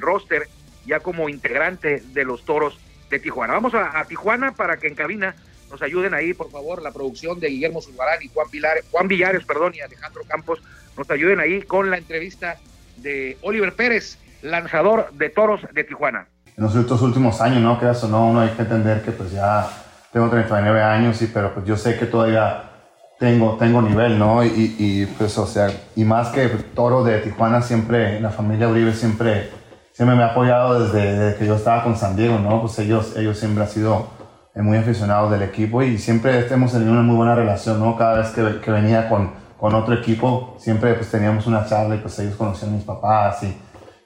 roster, 0.00 0.48
ya 0.86 1.00
como 1.00 1.28
integrante 1.28 2.02
de 2.12 2.24
los 2.24 2.44
Toros 2.44 2.78
de 3.10 3.18
Tijuana. 3.18 3.54
Vamos 3.54 3.74
a, 3.74 4.02
Tijuana 4.08 4.52
para 4.52 4.78
que 4.78 4.88
en 4.88 4.94
cabina 4.94 5.34
nos 5.70 5.82
ayuden 5.82 6.14
ahí, 6.14 6.34
por 6.34 6.50
favor, 6.50 6.82
la 6.82 6.92
producción 6.92 7.40
de 7.40 7.48
Guillermo 7.48 7.82
Zulbarán 7.82 8.22
y 8.22 8.28
Juan, 8.28 8.46
Juan 8.90 9.08
Villares 9.08 9.44
perdón, 9.44 9.74
y 9.74 9.80
Alejandro 9.80 10.22
Campos, 10.26 10.62
nos 10.96 11.10
ayuden 11.10 11.40
ahí 11.40 11.62
con 11.62 11.90
la 11.90 11.98
entrevista 11.98 12.58
de 12.96 13.36
Oliver 13.42 13.74
Pérez, 13.74 14.18
lanzador 14.42 15.12
de 15.12 15.30
Toros 15.30 15.60
de 15.72 15.84
Tijuana. 15.84 16.28
En 16.56 16.64
los 16.64 17.02
últimos 17.02 17.40
años, 17.40 17.60
¿no? 17.60 17.80
Que 17.80 17.90
eso 17.90 18.08
no, 18.08 18.28
uno 18.28 18.40
hay 18.40 18.50
que 18.50 18.62
entender 18.62 19.02
que 19.02 19.10
pues 19.10 19.32
ya 19.32 19.83
tengo 20.14 20.30
39 20.30 20.80
años, 20.80 21.20
y, 21.22 21.26
pero 21.26 21.52
pues 21.52 21.66
yo 21.66 21.76
sé 21.76 21.98
que 21.98 22.06
todavía 22.06 22.70
tengo, 23.18 23.56
tengo 23.58 23.82
nivel, 23.82 24.16
¿no? 24.16 24.44
Y, 24.44 24.76
y, 24.78 25.06
pues, 25.18 25.36
o 25.38 25.46
sea, 25.46 25.72
y 25.96 26.04
más 26.04 26.28
que 26.28 26.46
Toro 26.46 27.02
de 27.02 27.18
Tijuana, 27.18 27.60
siempre, 27.62 28.20
la 28.20 28.30
familia 28.30 28.68
Uribe 28.68 28.92
siempre, 28.92 29.50
siempre 29.92 30.16
me 30.16 30.22
ha 30.22 30.26
apoyado 30.26 30.86
desde, 30.86 31.36
que 31.36 31.44
yo 31.44 31.56
estaba 31.56 31.82
con 31.82 31.96
San 31.96 32.14
Diego, 32.14 32.38
¿no? 32.38 32.60
Pues 32.60 32.78
ellos, 32.78 33.16
ellos 33.16 33.36
siempre 33.36 33.64
han 33.64 33.68
sido 33.68 34.06
eh, 34.54 34.62
muy 34.62 34.78
aficionados 34.78 35.32
del 35.32 35.42
equipo 35.42 35.82
y 35.82 35.98
siempre 35.98 36.46
hemos 36.48 36.70
tenido 36.70 36.92
una 36.92 37.02
muy 37.02 37.16
buena 37.16 37.34
relación, 37.34 37.80
¿no? 37.80 37.96
Cada 37.96 38.18
vez 38.18 38.28
que, 38.28 38.60
que 38.60 38.70
venía 38.70 39.08
con, 39.08 39.32
con, 39.58 39.74
otro 39.74 39.94
equipo, 39.94 40.54
siempre 40.60 40.94
pues 40.94 41.10
teníamos 41.10 41.48
una 41.48 41.66
charla 41.66 41.96
y 41.96 41.98
pues 41.98 42.16
ellos 42.20 42.36
conocían 42.36 42.70
a 42.70 42.74
mis 42.74 42.84
papás 42.84 43.42
y, 43.42 43.48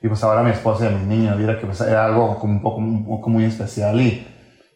y 0.00 0.09
pues 0.09 0.25
ahora 0.25 0.43
mi 0.43 0.53
esposa 0.53 0.85
y 0.85 0.88
a 0.88 0.91
mis 0.91 1.07
niños, 1.07 1.37
mira 1.37 1.59
que 1.59 1.67
pues, 1.67 1.83
era 1.83 2.07
algo 2.07 2.38
como 2.38 2.55
un 2.55 2.62
poco, 2.62 2.81
poco 3.07 3.29
muy 3.29 3.45
especial 3.45 4.00
y, 4.00 4.27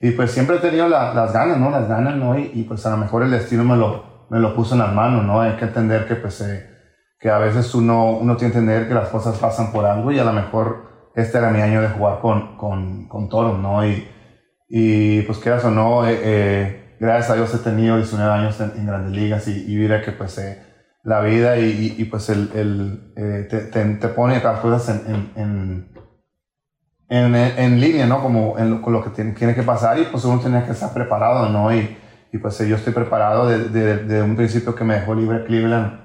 y 0.03 0.11
pues 0.11 0.33
siempre 0.33 0.57
he 0.57 0.59
tenido 0.59 0.89
las 0.89 1.33
ganas, 1.33 1.59
¿no? 1.59 1.71
Las 1.71 1.89
ganas, 1.89 2.17
¿no? 2.17 2.37
Y, 2.37 2.65
pues 2.67 2.85
a 2.85 2.91
lo 2.91 2.97
mejor 2.97 3.23
el 3.23 3.31
destino 3.31 3.63
me 3.63 3.77
lo, 3.77 4.27
me 4.31 4.41
lo 4.41 4.53
puso 4.53 4.75
en 4.75 4.81
las 4.81 4.93
manos, 4.93 5.25
¿no? 5.25 5.41
Hay 5.41 5.53
que 5.53 5.67
entender 5.67 6.09
que, 6.09 6.17
pues, 6.17 6.41
eh, 6.41 6.69
que 7.21 7.31
a 7.31 7.39
veces 7.39 7.73
uno, 7.73 8.11
uno 8.19 8.37
tiene 8.37 8.53
que 8.53 8.59
entender 8.59 8.89
que 8.89 8.95
las 8.95 9.11
cosas 9.11 9.39
pasan 9.39 9.71
por 9.71 9.85
algo 9.85 10.11
y 10.11 10.19
a 10.19 10.25
lo 10.25 10.33
mejor 10.33 11.13
este 11.15 11.39
era 11.39 11.51
mi 11.51 11.61
año 11.61 11.81
de 11.81 11.89
jugar 11.89 12.19
con, 12.19 12.57
con, 12.57 13.07
con 13.07 13.29
toros, 13.29 13.61
¿no? 13.61 13.87
Y, 13.87 14.09
y 14.69 15.23
pues 15.23 15.39
quieras 15.39 15.65
o 15.67 15.71
no, 15.71 16.05
eh, 16.05 16.19
eh, 16.21 16.97
gracias 16.99 17.31
a 17.31 17.35
Dios 17.37 17.55
he 17.55 17.59
tenido 17.59 17.97
19 17.97 18.33
años 18.33 18.61
en, 18.61 18.85
grandes 18.85 19.13
ligas 19.13 19.47
y, 19.47 19.53
y 19.69 19.89
que 20.05 20.11
pues 20.11 20.41
la 21.05 21.21
vida 21.21 21.59
y, 21.59 21.95
y, 21.97 22.05
pues 22.07 22.29
el, 22.29 22.51
el 22.57 23.49
te, 23.49 23.61
te, 23.69 24.09
pone 24.09 24.43
las 24.43 24.59
cosas 24.59 25.01
en, 25.07 25.92
en, 27.16 27.81
línea, 27.81 28.07
¿no? 28.07 28.23
Como 28.23 28.54
con 28.81 28.92
lo 28.92 29.02
que 29.02 29.11
tiene, 29.11 29.33
tiene, 29.33 29.54
que 29.54 29.62
pasar 29.62 29.99
y 29.99 30.04
pues 30.04 30.25
uno 30.25 30.40
tiene 30.40 30.64
que 30.64 30.73
estar 30.73 30.92
preparado, 30.92 31.49
¿no? 31.49 31.75
Y, 31.75 31.97
y 32.33 32.38
pues 32.38 32.59
yo 32.59 32.76
estoy 32.76 32.92
preparado 32.92 33.47
desde 33.47 33.99
de, 33.99 34.23
un 34.23 34.37
principio 34.37 34.75
que 34.75 34.85
me 34.85 34.95
dejó 34.95 35.14
libre 35.14 35.45
Cleveland. 35.45 36.00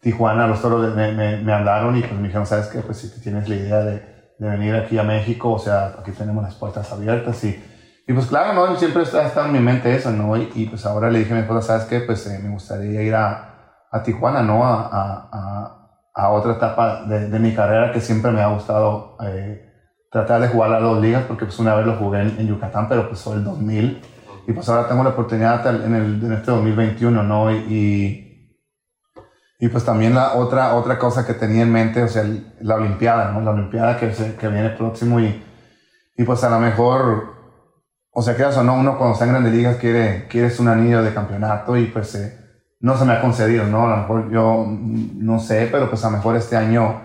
Tijuana, 0.00 0.46
los 0.46 0.62
toros 0.62 0.94
me, 0.94 1.12
me, 1.12 1.38
me, 1.38 1.52
hablaron 1.52 1.96
y 1.96 2.00
pues 2.00 2.12
me 2.14 2.28
dijeron, 2.28 2.46
¿sabes 2.46 2.68
qué? 2.68 2.80
Pues 2.80 2.98
si 2.98 3.20
tienes 3.20 3.48
la 3.48 3.56
idea 3.56 3.78
de, 3.80 4.02
de, 4.38 4.48
venir 4.48 4.74
aquí 4.76 4.96
a 4.96 5.02
México, 5.02 5.52
o 5.52 5.58
sea, 5.58 5.96
aquí 5.98 6.12
tenemos 6.12 6.42
las 6.42 6.54
puertas 6.54 6.90
abiertas 6.92 7.42
y, 7.44 7.62
y 8.06 8.12
pues 8.12 8.26
claro, 8.26 8.52
¿no? 8.52 8.76
Siempre 8.76 9.02
está, 9.02 9.26
estado 9.26 9.46
en 9.46 9.52
mi 9.52 9.58
mente 9.58 9.94
eso, 9.94 10.10
¿no? 10.12 10.36
Y, 10.36 10.50
y, 10.54 10.66
pues 10.66 10.86
ahora 10.86 11.10
le 11.10 11.18
dije 11.18 11.32
a 11.32 11.36
mi 11.36 11.42
esposa, 11.42 11.66
¿sabes 11.66 11.84
qué? 11.86 12.00
Pues 12.00 12.26
eh, 12.28 12.38
me 12.42 12.50
gustaría 12.50 13.02
ir 13.02 13.14
a, 13.14 13.84
a 13.90 14.02
Tijuana, 14.02 14.42
¿no? 14.42 14.64
A, 14.64 15.28
a, 15.32 15.87
a, 16.18 16.30
otra 16.30 16.54
etapa 16.54 17.04
de, 17.04 17.28
de, 17.28 17.38
mi 17.38 17.54
carrera 17.54 17.92
que 17.92 18.00
siempre 18.00 18.30
me 18.30 18.40
ha 18.40 18.48
gustado 18.48 19.16
eh, 19.24 19.70
tratar 20.10 20.40
de 20.40 20.48
jugar 20.48 20.70
las 20.70 20.82
dos 20.82 21.00
ligas, 21.00 21.24
porque 21.28 21.44
pues 21.44 21.58
una 21.58 21.74
vez 21.74 21.86
lo 21.86 21.96
jugué 21.96 22.22
en, 22.22 22.46
Yucatán, 22.46 22.88
pero 22.88 23.08
pues 23.08 23.22
fue 23.22 23.34
el 23.34 23.44
2000. 23.44 24.02
Y 24.46 24.52
pues 24.52 24.68
ahora 24.68 24.88
tengo 24.88 25.04
la 25.04 25.10
oportunidad 25.10 25.66
en, 25.84 25.94
el, 25.94 26.24
en 26.24 26.32
este 26.32 26.50
2021, 26.50 27.22
¿no? 27.22 27.50
y 27.52 28.28
y 29.60 29.68
pues 29.68 29.84
también 29.84 30.14
la 30.14 30.34
otra, 30.34 30.74
otra 30.76 30.98
cosa 30.98 31.26
que 31.26 31.34
tenía 31.34 31.62
en 31.62 31.72
mente, 31.72 32.02
o 32.02 32.08
sea, 32.08 32.24
la 32.60 32.76
Olimpiada, 32.76 33.32
¿no? 33.32 33.40
La 33.40 33.50
Olimpiada 33.50 33.98
que, 33.98 34.14
se, 34.14 34.36
que 34.36 34.46
viene 34.46 34.70
próximo 34.70 35.18
y, 35.18 35.42
y 36.16 36.22
pues 36.22 36.44
a 36.44 36.50
lo 36.50 36.60
mejor, 36.60 37.34
o 38.12 38.22
sea, 38.22 38.36
quieras 38.36 38.56
o 38.56 38.62
no, 38.62 38.74
uno 38.74 38.96
cuando 38.96 39.14
está 39.14 39.24
en 39.24 39.32
grandes 39.32 39.52
ligas 39.52 39.76
quiere, 39.76 40.28
quieres 40.28 40.60
un 40.60 40.68
anillo 40.68 41.02
de 41.02 41.12
campeonato 41.12 41.76
y 41.76 41.86
pues 41.86 42.14
eh, 42.14 42.37
no 42.80 42.96
se 42.96 43.04
me 43.04 43.12
ha 43.12 43.20
concedido, 43.20 43.64
¿no? 43.64 43.86
A 43.86 43.90
lo 43.90 43.96
mejor 43.98 44.30
yo 44.30 44.66
no 44.68 45.40
sé, 45.40 45.68
pero 45.70 45.88
pues 45.88 46.04
a 46.04 46.10
lo 46.10 46.16
mejor 46.18 46.36
este 46.36 46.56
año 46.56 47.00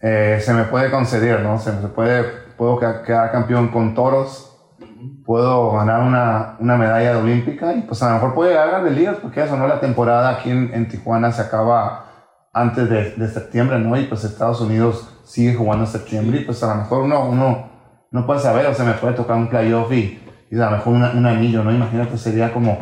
eh, 0.00 0.38
se 0.40 0.54
me 0.54 0.64
puede 0.64 0.90
conceder, 0.90 1.42
¿no? 1.42 1.58
Se 1.58 1.72
me 1.72 1.88
puede, 1.88 2.24
puedo 2.56 2.78
quedar 2.78 3.30
campeón 3.30 3.68
con 3.68 3.94
toros, 3.94 4.50
puedo 5.24 5.72
ganar 5.72 6.00
una, 6.02 6.56
una 6.58 6.76
medalla 6.76 7.18
olímpica 7.18 7.74
y 7.74 7.82
pues 7.82 8.02
a 8.02 8.08
lo 8.08 8.14
mejor 8.14 8.34
puedo 8.34 8.50
llegar 8.50 8.68
a 8.68 8.80
grandes 8.80 9.18
porque 9.20 9.42
eso, 9.42 9.56
¿no? 9.56 9.68
La 9.68 9.80
temporada 9.80 10.30
aquí 10.30 10.50
en, 10.50 10.72
en 10.72 10.88
Tijuana 10.88 11.32
se 11.32 11.42
acaba 11.42 12.06
antes 12.52 12.88
de, 12.88 13.12
de, 13.12 13.28
septiembre, 13.28 13.78
¿no? 13.78 13.96
Y 13.96 14.06
pues 14.06 14.24
Estados 14.24 14.60
Unidos 14.60 15.20
sigue 15.24 15.54
jugando 15.54 15.84
en 15.84 15.90
septiembre 15.90 16.40
y 16.40 16.44
pues 16.44 16.62
a 16.64 16.74
lo 16.74 16.82
mejor 16.82 17.02
uno, 17.02 17.28
uno 17.28 17.70
no 18.10 18.26
puede 18.26 18.40
saber, 18.40 18.66
o 18.66 18.74
sea, 18.74 18.84
me 18.84 18.94
puede 18.94 19.14
tocar 19.14 19.36
un 19.36 19.48
playoff 19.48 19.92
y, 19.92 20.20
y 20.50 20.58
a 20.58 20.64
lo 20.64 20.70
mejor 20.72 20.94
un 20.94 21.26
anillo, 21.26 21.62
¿no? 21.62 21.70
Imagínate, 21.70 22.18
sería 22.18 22.52
como 22.52 22.78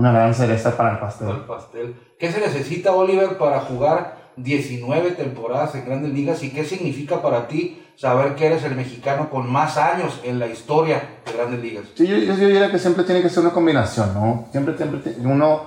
una 0.00 0.12
gran 0.12 0.34
cereza 0.34 0.76
para 0.76 0.92
el 0.92 0.98
pastel. 0.98 1.28
El 1.28 1.44
pastel. 1.44 1.94
¿Qué 2.18 2.32
se 2.32 2.40
necesita, 2.40 2.92
Oliver, 2.92 3.36
para 3.36 3.60
jugar 3.60 4.16
19 4.36 5.10
temporadas 5.10 5.74
en 5.74 5.84
grandes 5.84 6.12
ligas 6.12 6.42
y 6.42 6.50
qué 6.50 6.64
significa 6.64 7.20
para 7.20 7.46
ti 7.46 7.82
saber 7.96 8.34
que 8.34 8.46
eres 8.46 8.64
el 8.64 8.74
mexicano 8.74 9.28
con 9.28 9.50
más 9.52 9.76
años 9.76 10.18
en 10.24 10.38
la 10.38 10.46
historia 10.46 11.02
de 11.26 11.32
grandes 11.34 11.60
ligas. 11.60 11.84
Sí, 11.94 12.06
yo, 12.06 12.16
yo, 12.16 12.34
diría 12.34 12.70
que 12.70 12.78
siempre 12.78 13.04
tiene 13.04 13.20
que 13.20 13.28
ser 13.28 13.42
una 13.42 13.52
combinación, 13.52 14.14
¿no? 14.14 14.48
Siempre, 14.50 14.74
siempre, 14.74 15.16
uno, 15.22 15.64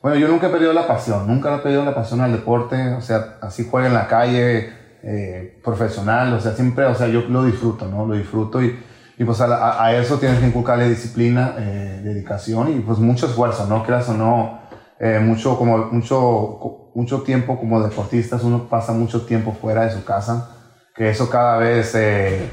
bueno, 0.00 0.16
yo 0.16 0.28
nunca 0.28 0.46
he 0.46 0.50
perdido 0.50 0.72
la 0.72 0.86
pasión, 0.86 1.26
nunca 1.26 1.54
he 1.54 1.58
perdido 1.58 1.84
la 1.84 1.94
pasión 1.94 2.22
al 2.22 2.32
deporte, 2.32 2.94
o 2.94 3.02
sea, 3.02 3.36
así 3.42 3.68
juega 3.70 3.88
en 3.88 3.94
la 3.94 4.08
calle, 4.08 4.72
eh, 5.02 5.60
profesional, 5.62 6.32
o 6.32 6.40
sea, 6.40 6.52
siempre, 6.52 6.86
o 6.86 6.94
sea, 6.94 7.08
yo 7.08 7.20
lo 7.28 7.44
disfruto, 7.44 7.86
¿no? 7.86 8.06
Lo 8.06 8.14
disfruto 8.14 8.62
y, 8.62 8.78
y 9.16 9.24
pues 9.24 9.40
a, 9.40 9.84
a, 9.84 9.96
eso 9.96 10.18
tienes 10.18 10.40
que 10.40 10.46
inculcarle 10.46 10.88
disciplina, 10.88 11.54
eh, 11.58 12.00
dedicación 12.02 12.72
y 12.76 12.80
pues 12.80 12.98
mucho 12.98 13.26
esfuerzo, 13.26 13.66
¿no? 13.66 13.84
Creas 13.84 14.08
o 14.08 14.14
no, 14.14 14.60
eh, 14.98 15.20
mucho, 15.20 15.56
como, 15.56 15.78
mucho, 15.92 16.90
mucho 16.94 17.22
tiempo 17.22 17.58
como 17.58 17.82
deportistas, 17.82 18.42
uno 18.42 18.68
pasa 18.68 18.92
mucho 18.92 19.26
tiempo 19.26 19.52
fuera 19.52 19.84
de 19.84 19.92
su 19.92 20.04
casa 20.04 20.50
que 20.94 21.10
eso 21.10 21.28
cada 21.28 21.58
vez, 21.58 21.94
eh, 21.96 22.50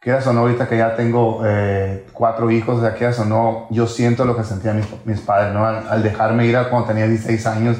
quieras 0.00 0.26
o 0.26 0.32
no, 0.32 0.40
ahorita 0.40 0.68
que 0.68 0.78
ya 0.78 0.96
tengo 0.96 1.42
eh, 1.44 2.06
cuatro 2.12 2.50
hijos, 2.50 2.80
sea, 2.80 2.94
quieras 2.94 3.18
o 3.18 3.24
no, 3.26 3.66
yo 3.70 3.86
siento 3.86 4.24
lo 4.24 4.36
que 4.36 4.42
sentían 4.42 4.76
mis, 4.76 4.86
mis 5.04 5.20
padres, 5.20 5.52
¿no? 5.52 5.66
Al, 5.66 6.02
dejarme 6.02 6.46
ir 6.46 6.56
cuando 6.70 6.88
tenía 6.88 7.06
16 7.06 7.46
años, 7.46 7.76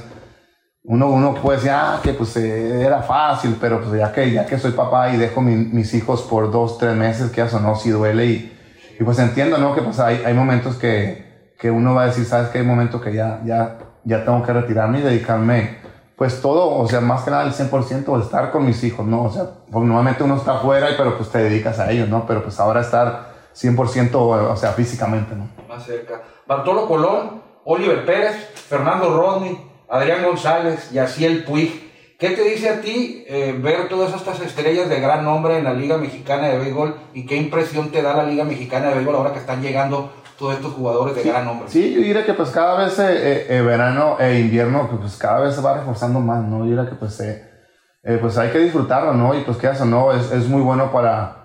uno, 0.86 1.08
uno 1.08 1.34
puede 1.34 1.56
decir, 1.56 1.72
ah, 1.72 1.98
que 2.02 2.12
pues 2.12 2.36
eh, 2.36 2.82
era 2.82 3.02
fácil, 3.02 3.56
pero 3.58 3.80
pues 3.80 3.98
ya 3.98 4.12
que, 4.12 4.30
ya 4.30 4.44
que 4.44 4.58
soy 4.58 4.72
papá 4.72 5.10
y 5.10 5.16
dejo 5.16 5.40
mis 5.40 5.94
hijos 5.94 6.22
por 6.22 6.50
dos, 6.50 6.76
tres 6.76 6.94
meses, 6.94 7.30
quieras 7.30 7.54
o 7.54 7.60
no, 7.60 7.74
sí 7.74 7.90
duele 7.90 8.26
y, 8.26 8.58
y 9.00 9.02
pues 9.02 9.18
entiendo, 9.18 9.56
¿no? 9.56 9.74
Que 9.74 9.80
pues 9.80 9.98
hay, 9.98 10.22
hay 10.24 10.34
momentos 10.34 10.76
que, 10.76 11.54
que 11.58 11.70
uno 11.70 11.94
va 11.94 12.02
a 12.02 12.06
decir, 12.06 12.26
sabes 12.26 12.50
que 12.50 12.58
hay 12.58 12.64
momentos 12.64 13.00
que 13.00 13.14
ya, 13.14 13.40
ya, 13.44 13.78
ya 14.04 14.24
tengo 14.26 14.42
que 14.42 14.52
retirarme 14.52 14.98
y 14.98 15.02
dedicarme 15.02 15.78
pues 16.16 16.40
todo, 16.40 16.78
o 16.78 16.86
sea, 16.86 17.00
más 17.00 17.22
que 17.22 17.30
nada 17.30 17.44
el 17.44 17.52
100% 17.52 18.22
estar 18.22 18.50
con 18.50 18.66
mis 18.66 18.84
hijos, 18.84 19.06
¿no? 19.06 19.24
O 19.24 19.30
sea, 19.30 19.44
porque 19.72 19.86
normalmente 19.86 20.22
uno 20.22 20.36
está 20.36 20.58
afuera 20.58 20.90
y 20.90 20.94
pero 20.96 21.16
pues 21.16 21.30
te 21.30 21.38
dedicas 21.38 21.78
a 21.78 21.90
ellos, 21.90 22.08
¿no? 22.08 22.26
Pero 22.26 22.42
pues 22.42 22.60
ahora 22.60 22.82
estar 22.82 23.32
100%, 23.54 24.14
o 24.14 24.56
sea, 24.56 24.72
físicamente, 24.72 25.34
¿no? 25.34 25.48
Más 25.66 25.84
cerca. 25.84 26.22
Bartolo 26.46 26.86
Colón, 26.86 27.42
Oliver 27.64 28.04
Pérez, 28.04 28.50
Fernando 28.68 29.16
Rodney, 29.16 29.73
Adrián 29.94 30.24
González, 30.24 30.90
Yaciel 30.90 31.44
Puig. 31.44 31.70
¿Qué 32.18 32.30
te 32.30 32.42
dice 32.42 32.68
a 32.68 32.80
ti 32.80 33.24
eh, 33.28 33.56
ver 33.56 33.88
todas 33.88 34.12
estas 34.12 34.40
estrellas 34.40 34.88
de 34.88 34.98
gran 34.98 35.24
nombre 35.24 35.56
en 35.56 35.62
la 35.62 35.72
Liga 35.72 35.98
Mexicana 35.98 36.48
de 36.48 36.58
Béisbol 36.58 36.96
y 37.12 37.26
qué 37.26 37.36
impresión 37.36 37.92
te 37.92 38.02
da 38.02 38.12
la 38.12 38.24
Liga 38.24 38.42
Mexicana 38.42 38.88
de 38.88 38.96
Béisbol 38.96 39.14
ahora 39.14 39.32
que 39.32 39.38
están 39.38 39.62
llegando 39.62 40.12
todos 40.36 40.54
estos 40.54 40.72
jugadores 40.72 41.14
de 41.14 41.22
gran 41.22 41.44
nombre. 41.44 41.68
Sí, 41.68 41.94
yo 41.94 42.00
diría 42.00 42.26
que 42.26 42.34
pues 42.34 42.50
cada 42.50 42.84
vez 42.84 42.98
eh, 42.98 43.04
eh, 43.06 43.46
eh 43.50 43.62
verano 43.62 44.16
e 44.18 44.40
invierno 44.40 44.90
pues 45.00 45.16
cada 45.16 45.38
vez 45.38 45.54
se 45.54 45.60
va 45.60 45.74
reforzando 45.74 46.18
más, 46.18 46.42
¿no? 46.42 46.64
Yo 46.64 46.70
diría 46.70 46.90
que 46.90 46.96
pues, 46.96 47.22
pues 48.02 48.38
hay 48.38 48.50
que 48.50 48.58
disfrutarlo, 48.58 49.14
¿no? 49.14 49.38
Y 49.38 49.42
pues 49.42 49.58
qué 49.58 49.68
o 49.68 49.84
no, 49.84 50.10
es, 50.12 50.32
es, 50.32 50.48
muy 50.48 50.62
bueno 50.62 50.90
para, 50.90 51.36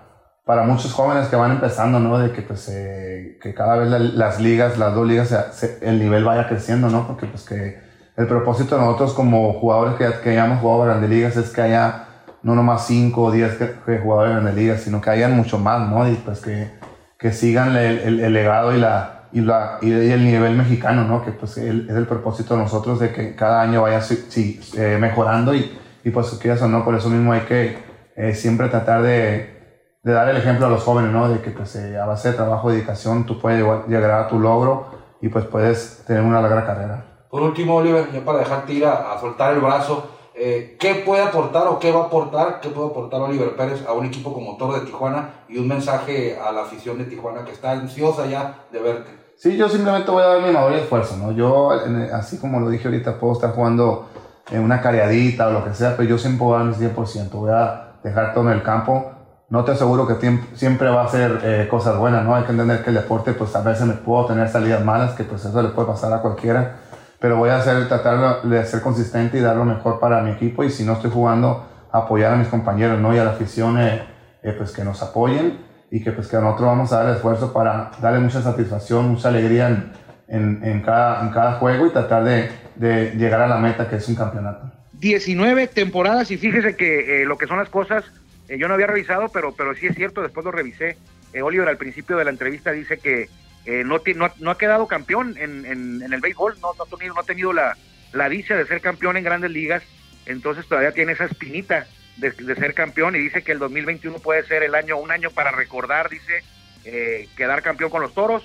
para 0.44 0.64
muchos 0.64 0.92
jóvenes 0.92 1.28
que 1.28 1.36
van 1.36 1.52
empezando, 1.52 2.00
¿no? 2.00 2.18
De 2.18 2.32
que 2.32 2.42
pues 2.42 2.66
que 2.66 3.54
cada 3.54 3.76
vez 3.76 3.88
las 3.90 4.40
ligas, 4.40 4.76
las 4.76 4.92
dos 4.92 5.06
ligas, 5.06 5.78
el 5.82 6.00
nivel 6.00 6.24
vaya 6.24 6.48
creciendo, 6.48 6.88
¿no? 6.88 7.06
Porque 7.06 7.26
pues 7.26 7.44
que 7.44 7.89
el 8.16 8.26
propósito 8.26 8.76
de 8.76 8.82
nosotros 8.82 9.14
como 9.14 9.52
jugadores 9.54 9.94
que, 9.94 10.22
que 10.22 10.30
hayamos 10.30 10.60
jugado 10.60 10.84
grandes 10.84 11.10
ligas 11.10 11.36
es 11.36 11.50
que 11.50 11.62
haya 11.62 12.06
no 12.42 12.54
nomás 12.54 12.86
5 12.86 13.22
o 13.22 13.30
10 13.30 13.58
jugadores 14.02 14.30
en 14.30 14.36
grandes 14.42 14.54
ligas, 14.54 14.80
sino 14.82 15.00
que 15.00 15.10
hayan 15.10 15.36
mucho 15.36 15.58
más, 15.58 15.88
¿no? 15.88 16.08
Y 16.08 16.14
pues 16.14 16.40
que 16.40 16.80
que 17.20 17.32
sigan 17.32 17.76
el, 17.76 18.20
el, 18.20 18.32
legado 18.32 18.74
y, 18.74 18.80
la, 18.80 19.28
y, 19.30 19.42
la, 19.42 19.78
y 19.82 19.92
el 19.92 20.24
nivel 20.24 20.56
mexicano, 20.56 21.04
¿no? 21.04 21.22
Que 21.22 21.32
pues 21.32 21.58
es 21.58 21.90
el 21.90 22.06
propósito 22.06 22.56
de 22.56 22.62
nosotros 22.62 22.98
de 22.98 23.12
que 23.12 23.36
cada 23.36 23.60
año 23.60 23.82
vaya 23.82 24.00
sí, 24.00 24.58
eh, 24.76 24.96
mejorando 24.98 25.54
y, 25.54 25.78
y 26.02 26.10
pues 26.10 26.30
quieras 26.40 26.62
o 26.62 26.68
no, 26.68 26.82
por 26.82 26.94
eso 26.94 27.10
mismo 27.10 27.32
hay 27.32 27.42
que 27.42 27.78
eh, 28.16 28.34
siempre 28.34 28.68
tratar 28.68 29.02
de, 29.02 29.90
de, 30.02 30.12
dar 30.12 30.30
el 30.30 30.38
ejemplo 30.38 30.64
a 30.64 30.70
los 30.70 30.82
jóvenes, 30.82 31.12
¿no? 31.12 31.28
De 31.28 31.42
que 31.42 31.50
pues 31.50 31.76
eh, 31.76 31.98
a 31.98 32.06
base 32.06 32.30
de 32.30 32.34
trabajo 32.36 32.70
y 32.70 32.76
dedicación 32.76 33.26
tú 33.26 33.38
puedes 33.38 33.62
llegar 33.86 34.10
a 34.12 34.28
tu 34.28 34.40
logro 34.40 34.86
y 35.20 35.28
pues 35.28 35.44
puedes 35.44 36.02
tener 36.06 36.22
una 36.22 36.40
larga 36.40 36.64
carrera. 36.64 37.09
Por 37.30 37.42
último, 37.42 37.76
Oliver, 37.76 38.10
ya 38.12 38.24
para 38.24 38.40
dejarte 38.40 38.72
ir 38.72 38.84
a, 38.84 39.16
soltar 39.20 39.54
el 39.54 39.60
brazo, 39.60 40.08
eh, 40.34 40.76
¿qué 40.80 40.96
puede 41.06 41.22
aportar 41.22 41.68
o 41.68 41.78
qué 41.78 41.92
va 41.92 42.00
a 42.00 42.04
aportar, 42.06 42.60
qué 42.60 42.70
puede 42.70 42.88
aportar 42.88 43.20
Oliver 43.20 43.54
Pérez 43.54 43.86
a 43.86 43.92
un 43.92 44.06
equipo 44.06 44.34
como 44.34 44.56
Toro 44.56 44.74
de 44.74 44.84
Tijuana 44.86 45.30
y 45.48 45.58
un 45.58 45.68
mensaje 45.68 46.36
a 46.36 46.50
la 46.50 46.62
afición 46.62 46.98
de 46.98 47.04
Tijuana 47.04 47.44
que 47.44 47.52
está 47.52 47.70
ansiosa 47.70 48.26
ya 48.26 48.64
de 48.72 48.80
verte? 48.80 49.10
Sí, 49.36 49.56
yo 49.56 49.68
simplemente 49.68 50.10
voy 50.10 50.22
a 50.22 50.26
dar 50.26 50.42
mi 50.42 50.52
mayor 50.52 50.72
esfuerzo, 50.72 51.16
¿no? 51.18 51.30
Yo, 51.30 51.70
así 52.12 52.38
como 52.38 52.58
lo 52.58 52.68
dije 52.68 52.88
ahorita, 52.88 53.18
puedo 53.18 53.34
estar 53.34 53.54
jugando 53.54 54.08
en 54.50 54.62
una 54.62 54.80
cariadita 54.80 55.48
o 55.48 55.52
lo 55.52 55.64
que 55.64 55.72
sea, 55.72 55.96
pero 55.96 56.08
yo 56.08 56.18
siempre 56.18 56.44
voy 56.44 56.56
a 56.56 56.64
dar 56.64 56.66
mi 56.66 56.74
100%, 56.74 57.30
voy 57.30 57.50
a 57.50 57.92
dejar 58.02 58.34
todo 58.34 58.50
en 58.50 58.56
el 58.56 58.62
campo. 58.64 59.12
No 59.48 59.64
te 59.64 59.72
aseguro 59.72 60.06
que 60.06 60.40
siempre 60.54 60.90
va 60.90 61.04
a 61.04 61.08
ser 61.08 61.40
eh, 61.42 61.68
cosas 61.70 61.96
buenas, 61.96 62.24
¿no? 62.24 62.34
Hay 62.34 62.44
que 62.44 62.50
entender 62.50 62.82
que 62.82 62.90
el 62.90 62.96
deporte, 62.96 63.32
pues 63.32 63.54
a 63.54 63.62
veces 63.62 63.86
me 63.86 63.94
puedo 63.94 64.26
tener 64.26 64.48
salidas 64.48 64.84
malas, 64.84 65.14
que 65.14 65.24
pues 65.24 65.44
eso 65.44 65.62
le 65.62 65.68
puede 65.70 65.88
pasar 65.88 66.12
a 66.12 66.20
cualquiera 66.22 66.89
pero 67.20 67.36
voy 67.36 67.50
a 67.50 67.58
hacer, 67.58 67.86
tratar 67.86 68.42
de 68.42 68.64
ser 68.64 68.80
consistente 68.80 69.38
y 69.38 69.40
dar 69.40 69.56
lo 69.56 69.66
mejor 69.66 70.00
para 70.00 70.22
mi 70.22 70.30
equipo 70.30 70.64
y 70.64 70.70
si 70.70 70.84
no 70.84 70.94
estoy 70.94 71.10
jugando, 71.10 71.68
apoyar 71.92 72.32
a 72.32 72.36
mis 72.36 72.48
compañeros 72.48 72.98
¿no? 72.98 73.14
y 73.14 73.18
a 73.18 73.24
la 73.24 73.32
afición 73.32 73.78
eh, 73.78 74.02
eh, 74.42 74.54
pues 74.56 74.72
que 74.72 74.82
nos 74.82 75.02
apoyen 75.02 75.58
y 75.90 76.02
que 76.02 76.12
pues 76.12 76.28
que 76.28 76.38
nosotros 76.38 76.68
vamos 76.68 76.92
a 76.92 77.00
dar 77.00 77.08
el 77.10 77.16
esfuerzo 77.16 77.52
para 77.52 77.90
darle 78.00 78.20
mucha 78.20 78.40
satisfacción, 78.40 79.08
mucha 79.08 79.28
alegría 79.28 79.92
en, 80.28 80.64
en, 80.64 80.80
cada, 80.80 81.22
en 81.22 81.30
cada 81.30 81.54
juego 81.54 81.86
y 81.86 81.90
tratar 81.90 82.24
de, 82.24 82.48
de, 82.76 83.10
llegar 83.16 83.42
a 83.42 83.48
la 83.48 83.58
meta 83.58 83.88
que 83.88 83.96
es 83.96 84.08
un 84.08 84.14
campeonato. 84.14 84.72
19 84.94 85.66
temporadas 85.66 86.30
y 86.30 86.38
fíjese 86.38 86.74
que 86.74 87.22
eh, 87.22 87.26
lo 87.26 87.36
que 87.36 87.46
son 87.46 87.58
las 87.58 87.68
cosas, 87.68 88.04
yo 88.48 88.66
no 88.66 88.74
había 88.74 88.86
revisado, 88.86 89.28
pero, 89.28 89.52
pero 89.52 89.74
sí 89.74 89.86
es 89.86 89.94
cierto, 89.94 90.22
después 90.22 90.44
lo 90.44 90.52
revisé. 90.52 90.96
Oliver 91.40 91.68
al 91.68 91.76
principio 91.76 92.16
de 92.16 92.24
la 92.24 92.30
entrevista 92.30 92.72
dice 92.72 92.98
que 92.98 93.28
eh, 93.66 93.84
no, 93.84 94.00
no, 94.38 94.50
ha 94.50 94.58
quedado 94.58 94.86
campeón 94.86 95.36
en, 95.38 96.02
el 96.02 96.20
béisbol, 96.20 96.58
no, 96.60 96.72
no, 96.74 96.84
ha 96.84 96.86
tenido, 96.86 97.14
no 97.14 97.20
ha 97.20 97.24
tenido 97.24 97.52
la, 97.52 98.28
dicha 98.28 98.56
de 98.56 98.66
ser 98.66 98.80
campeón 98.80 99.16
en 99.16 99.24
grandes 99.24 99.50
ligas, 99.50 99.82
entonces 100.26 100.66
todavía 100.66 100.92
tiene 100.92 101.12
esa 101.12 101.26
espinita 101.26 101.86
de, 102.16 102.32
ser 102.32 102.74
campeón 102.74 103.16
y 103.16 103.18
dice 103.18 103.42
que 103.42 103.52
el 103.52 103.58
2021 103.58 104.18
puede 104.20 104.44
ser 104.46 104.62
el 104.62 104.74
año, 104.74 104.96
un 104.96 105.10
año 105.10 105.30
para 105.30 105.50
recordar, 105.50 106.08
dice, 106.08 106.42
eh, 106.84 107.28
quedar 107.36 107.62
campeón 107.62 107.90
con 107.90 108.00
los 108.00 108.14
toros, 108.14 108.44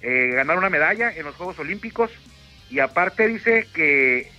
eh, 0.00 0.30
ganar 0.34 0.56
una 0.56 0.70
medalla 0.70 1.12
en 1.14 1.24
los 1.24 1.34
Juegos 1.34 1.58
Olímpicos 1.58 2.10
y 2.70 2.78
aparte 2.80 3.28
dice 3.28 3.66
que 3.74 4.30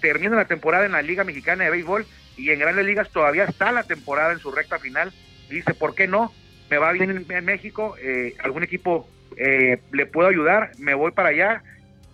termina 0.00 0.36
la 0.36 0.46
temporada 0.46 0.86
en 0.86 0.92
la 0.92 1.02
Liga 1.02 1.24
Mexicana 1.24 1.64
de 1.64 1.70
Béisbol 1.70 2.06
y 2.36 2.50
en 2.50 2.58
grandes 2.58 2.86
ligas 2.86 3.10
todavía 3.10 3.44
está 3.44 3.72
la 3.72 3.82
temporada 3.82 4.32
en 4.32 4.38
su 4.38 4.50
recta 4.50 4.78
final, 4.78 5.12
dice, 5.50 5.74
¿por 5.74 5.94
qué 5.94 6.06
no? 6.06 6.32
Me 6.70 6.78
va 6.78 6.92
bien 6.92 7.24
en, 7.28 7.44
México, 7.44 7.94
algún 8.42 8.64
equipo 8.64 9.08
eh, 9.36 9.78
le 9.92 10.06
puedo 10.06 10.28
ayudar, 10.28 10.72
me 10.78 10.94
voy 10.94 11.12
para 11.12 11.28
allá, 11.28 11.62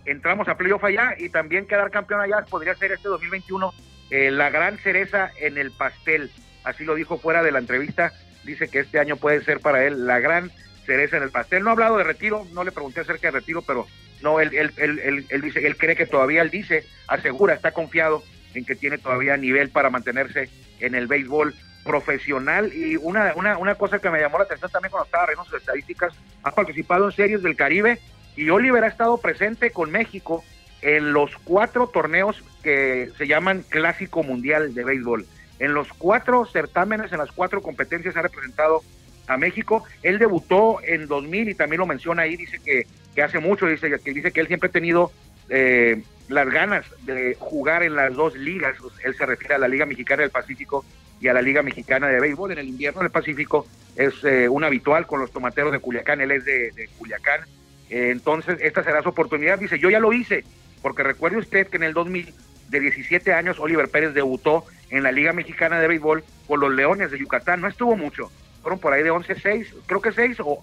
entramos 0.05 0.47
a 0.47 0.57
playoff 0.57 0.83
allá 0.83 1.15
y 1.17 1.29
también 1.29 1.65
quedar 1.65 1.89
campeón 1.89 2.21
allá 2.21 2.45
podría 2.49 2.75
ser 2.75 2.91
este 2.91 3.07
2021 3.07 3.73
eh, 4.09 4.31
la 4.31 4.49
gran 4.49 4.77
cereza 4.77 5.31
en 5.39 5.57
el 5.57 5.71
pastel. 5.71 6.29
Así 6.63 6.83
lo 6.83 6.95
dijo 6.95 7.17
fuera 7.17 7.41
de 7.41 7.51
la 7.51 7.59
entrevista, 7.59 8.13
dice 8.43 8.67
que 8.67 8.79
este 8.79 8.99
año 8.99 9.17
puede 9.17 9.43
ser 9.43 9.59
para 9.59 9.85
él 9.85 10.05
la 10.05 10.19
gran 10.19 10.51
cereza 10.85 11.17
en 11.17 11.23
el 11.23 11.31
pastel. 11.31 11.63
No 11.63 11.69
ha 11.69 11.73
hablado 11.73 11.97
de 11.97 12.03
retiro, 12.03 12.45
no 12.53 12.63
le 12.63 12.71
pregunté 12.71 12.99
acerca 13.01 13.27
de 13.27 13.39
retiro, 13.39 13.61
pero 13.61 13.87
no, 14.21 14.39
él, 14.39 14.53
él, 14.53 14.71
él, 14.77 15.25
él, 15.29 15.41
dice, 15.41 15.65
él 15.65 15.77
cree 15.77 15.95
que 15.95 16.05
todavía, 16.05 16.41
él 16.41 16.49
dice, 16.49 16.85
asegura, 17.07 17.53
está 17.53 17.71
confiado 17.71 18.23
en 18.53 18.65
que 18.65 18.75
tiene 18.75 18.97
todavía 18.97 19.35
nivel 19.37 19.69
para 19.69 19.89
mantenerse 19.89 20.49
en 20.79 20.95
el 20.95 21.07
béisbol 21.07 21.55
profesional. 21.83 22.71
Y 22.73 22.95
una, 22.97 23.33
una, 23.35 23.57
una 23.57 23.75
cosa 23.75 23.99
que 23.99 24.09
me 24.09 24.19
llamó 24.19 24.37
la 24.37 24.45
atención 24.45 24.71
también 24.71 24.91
cuando 24.91 25.05
estaba 25.05 25.25
revisando 25.25 25.49
sus 25.49 25.59
estadísticas, 25.59 26.13
ha 26.43 26.51
participado 26.51 27.05
en 27.05 27.11
series 27.11 27.43
del 27.43 27.55
Caribe 27.55 27.99
y 28.35 28.49
Oliver 28.49 28.83
ha 28.83 28.87
estado 28.87 29.17
presente 29.17 29.71
con 29.71 29.91
México 29.91 30.43
en 30.81 31.13
los 31.13 31.31
cuatro 31.43 31.87
torneos 31.87 32.43
que 32.61 33.11
se 33.17 33.27
llaman 33.27 33.63
Clásico 33.69 34.23
Mundial 34.23 34.73
de 34.73 34.83
Béisbol. 34.83 35.25
En 35.59 35.73
los 35.73 35.87
cuatro 35.93 36.45
certámenes, 36.45 37.11
en 37.11 37.19
las 37.19 37.31
cuatro 37.31 37.61
competencias 37.61 38.17
ha 38.17 38.21
representado 38.21 38.81
a 39.27 39.37
México. 39.37 39.83
Él 40.01 40.19
debutó 40.19 40.79
en 40.83 41.07
2000 41.07 41.49
y 41.49 41.55
también 41.55 41.79
lo 41.79 41.85
menciona 41.85 42.23
ahí, 42.23 42.35
dice 42.35 42.59
que, 42.59 42.85
que 43.15 43.23
hace 43.23 43.39
mucho, 43.39 43.67
dice 43.67 43.89
que, 43.99 44.13
dice 44.13 44.31
que 44.31 44.41
él 44.41 44.47
siempre 44.47 44.69
ha 44.69 44.73
tenido 44.73 45.11
eh, 45.49 46.03
las 46.27 46.49
ganas 46.49 46.85
de 47.05 47.35
jugar 47.39 47.83
en 47.83 47.95
las 47.95 48.13
dos 48.13 48.35
ligas. 48.35 48.75
Él 49.03 49.15
se 49.15 49.25
refiere 49.25 49.55
a 49.55 49.59
la 49.59 49.67
Liga 49.67 49.85
Mexicana 49.85 50.23
del 50.23 50.31
Pacífico 50.31 50.83
y 51.23 51.29
a 51.29 51.33
la 51.33 51.41
Liga 51.41 51.63
Mexicana 51.63 52.07
de 52.07 52.19
Béisbol. 52.19 52.51
En 52.51 52.59
el 52.59 52.67
invierno 52.67 53.01
del 53.01 53.09
Pacífico 53.09 53.65
es 53.95 54.13
eh, 54.25 54.49
un 54.49 54.65
habitual 54.65 55.07
con 55.07 55.21
los 55.21 55.31
tomateros 55.31 55.71
de 55.71 55.79
Culiacán, 55.79 56.19
él 56.19 56.31
es 56.31 56.43
de, 56.43 56.89
Culiacán. 56.97 57.41
Eh, 57.89 58.09
entonces, 58.11 58.57
esta 58.61 58.83
será 58.83 59.01
su 59.01 59.09
oportunidad. 59.09 59.57
Dice, 59.57 59.79
yo 59.79 59.89
ya 59.89 60.01
lo 60.01 60.11
hice, 60.11 60.43
porque 60.81 61.01
recuerde 61.01 61.37
usted 61.37 61.67
que 61.67 61.77
en 61.77 61.83
el 61.83 61.93
2000, 61.93 62.33
de 62.69 62.79
17 62.79 63.31
años, 63.31 63.57
Oliver 63.59 63.87
Pérez 63.87 64.13
debutó 64.13 64.65
en 64.89 65.03
la 65.03 65.13
Liga 65.13 65.31
Mexicana 65.31 65.79
de 65.79 65.87
Béisbol 65.87 66.25
con 66.45 66.59
los 66.59 66.73
Leones 66.73 67.09
de 67.11 67.19
Yucatán. 67.19 67.61
No 67.61 67.69
estuvo 67.69 67.95
mucho, 67.95 68.29
fueron 68.61 68.79
por 68.79 68.91
ahí 68.91 69.03
de 69.03 69.11
11, 69.11 69.35
6, 69.35 69.75
creo 69.85 70.01
que 70.01 70.11
6 70.11 70.37
o 70.41 70.61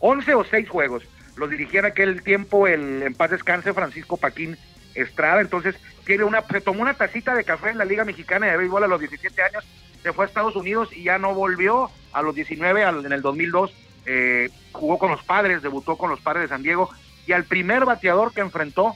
11 0.00 0.34
o 0.34 0.44
6 0.44 0.68
juegos. 0.68 1.02
Los 1.36 1.50
dirigía 1.50 1.80
en 1.80 1.86
aquel 1.86 2.22
tiempo 2.22 2.66
el 2.66 3.02
en 3.02 3.14
paz 3.14 3.30
descanse 3.30 3.74
Francisco 3.74 4.16
Paquín 4.16 4.56
Estrada. 4.94 5.40
Entonces, 5.40 5.76
tiene 6.06 6.24
una, 6.24 6.42
se 6.42 6.60
tomó 6.60 6.82
una 6.82 6.94
tacita 6.94 7.34
de 7.34 7.44
café 7.44 7.70
en 7.70 7.78
la 7.78 7.84
Liga 7.84 8.04
Mexicana 8.04 8.46
de 8.46 8.56
Béisbol 8.56 8.84
a 8.84 8.88
los 8.88 9.00
17 9.00 9.42
años, 9.42 9.64
se 10.02 10.12
fue 10.12 10.24
a 10.24 10.28
Estados 10.28 10.56
Unidos 10.56 10.90
y 10.92 11.04
ya 11.04 11.18
no 11.18 11.34
volvió 11.34 11.90
a 12.12 12.22
los 12.22 12.34
19, 12.34 12.82
en 12.82 13.12
el 13.12 13.22
2002. 13.22 13.72
Eh, 14.06 14.50
jugó 14.72 14.98
con 14.98 15.10
los 15.10 15.22
padres, 15.22 15.62
debutó 15.62 15.96
con 15.96 16.10
los 16.10 16.20
padres 16.20 16.44
de 16.44 16.48
San 16.48 16.62
Diego 16.62 16.90
y 17.26 17.32
al 17.32 17.44
primer 17.44 17.84
bateador 17.84 18.32
que 18.32 18.40
enfrentó 18.40 18.94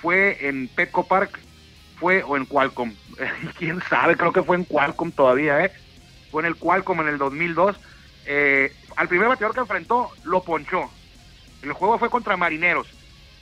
fue 0.00 0.48
en 0.48 0.68
Petco 0.68 1.06
Park, 1.06 1.38
fue 1.98 2.22
o 2.22 2.36
en 2.36 2.46
Qualcomm, 2.46 2.94
quién 3.58 3.82
sabe, 3.88 4.16
creo 4.16 4.32
que 4.32 4.42
fue 4.42 4.56
en 4.56 4.64
Qualcomm 4.64 5.12
todavía, 5.12 5.64
¿eh? 5.64 5.72
fue 6.30 6.42
en 6.42 6.46
el 6.46 6.56
Qualcomm 6.56 7.00
en 7.00 7.08
el 7.08 7.18
2002. 7.18 7.76
Eh, 8.26 8.72
al 8.96 9.08
primer 9.08 9.28
bateador 9.28 9.54
que 9.54 9.60
enfrentó 9.60 10.10
lo 10.24 10.42
ponchó. 10.42 10.90
El 11.62 11.72
juego 11.72 11.98
fue 11.98 12.10
contra 12.10 12.36
Marineros. 12.36 12.86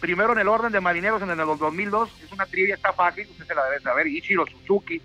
Primero 0.01 0.33
en 0.33 0.39
el 0.39 0.49
orden 0.49 0.73
de 0.73 0.81
Marineros 0.81 1.23
en 1.23 1.31
el 1.31 1.37
2002, 1.37 2.11
es 2.25 2.33
una 2.33 2.47
trivia, 2.47 2.75
está 2.75 2.93
fácil, 2.93 3.27
usted 3.31 3.47
se 3.47 3.55
la 3.55 3.65
debe 3.65 3.81
saber. 3.81 4.07
Ichiro 4.07 4.47
Suzuki 4.47 5.01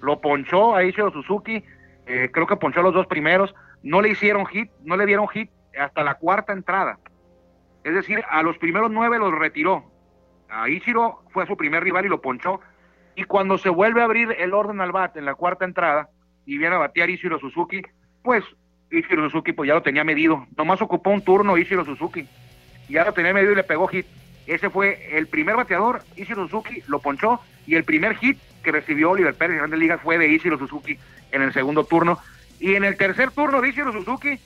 lo 0.00 0.20
ponchó 0.20 0.74
a 0.74 0.84
Ichiro 0.84 1.10
Suzuki, 1.10 1.64
eh, 2.06 2.30
creo 2.32 2.46
que 2.46 2.56
ponchó 2.56 2.82
los 2.82 2.94
dos 2.94 3.06
primeros. 3.06 3.54
No 3.82 4.00
le 4.00 4.10
hicieron 4.10 4.46
hit, 4.46 4.70
no 4.84 4.96
le 4.96 5.06
dieron 5.06 5.28
hit 5.28 5.50
hasta 5.78 6.02
la 6.02 6.14
cuarta 6.14 6.52
entrada. 6.52 6.98
Es 7.84 7.94
decir, 7.94 8.22
a 8.28 8.42
los 8.42 8.58
primeros 8.58 8.90
nueve 8.90 9.18
los 9.18 9.32
retiró. 9.32 9.84
A 10.48 10.68
Ichiro 10.68 11.22
fue 11.30 11.46
su 11.46 11.56
primer 11.56 11.82
rival 11.82 12.06
y 12.06 12.08
lo 12.08 12.20
ponchó. 12.20 12.60
Y 13.14 13.24
cuando 13.24 13.58
se 13.58 13.68
vuelve 13.68 14.00
a 14.00 14.04
abrir 14.04 14.34
el 14.38 14.54
orden 14.54 14.80
al 14.80 14.92
bate 14.92 15.18
en 15.18 15.24
la 15.24 15.34
cuarta 15.34 15.64
entrada 15.64 16.08
y 16.44 16.58
viene 16.58 16.74
a 16.74 16.78
batear 16.78 17.10
Ichiro 17.10 17.38
Suzuki, 17.38 17.82
pues 18.22 18.44
Ichiro 18.90 19.24
Suzuki 19.24 19.52
pues 19.52 19.68
ya 19.68 19.74
lo 19.74 19.82
tenía 19.82 20.04
medido. 20.04 20.46
Nomás 20.56 20.82
ocupó 20.82 21.10
un 21.10 21.22
turno 21.22 21.56
Ichiro 21.56 21.84
Suzuki. 21.84 22.28
Ya 22.88 23.04
lo 23.04 23.12
tenía 23.12 23.32
medido 23.32 23.52
y 23.52 23.56
le 23.56 23.64
pegó 23.64 23.86
hit. 23.88 24.06
Ese 24.46 24.70
fue 24.70 25.16
el 25.16 25.26
primer 25.26 25.56
bateador, 25.56 26.02
Ichiro 26.16 26.48
Suzuki 26.48 26.82
lo 26.86 27.00
ponchó 27.00 27.40
y 27.66 27.74
el 27.74 27.84
primer 27.84 28.16
hit 28.16 28.38
que 28.66 28.72
recibió 28.72 29.12
Oliver 29.12 29.32
Pérez 29.32 29.52
en 29.52 29.58
Grandes 29.58 29.78
Ligas 29.78 30.00
fue 30.02 30.18
de 30.18 30.26
Ichiro 30.26 30.58
Suzuki 30.58 30.98
en 31.30 31.40
el 31.40 31.52
segundo 31.52 31.84
turno. 31.84 32.18
Y 32.58 32.74
en 32.74 32.82
el 32.82 32.96
tercer 32.96 33.30
turno 33.30 33.60
de 33.60 33.68
Ichiro 33.68 33.92
Suzuki 33.92 34.40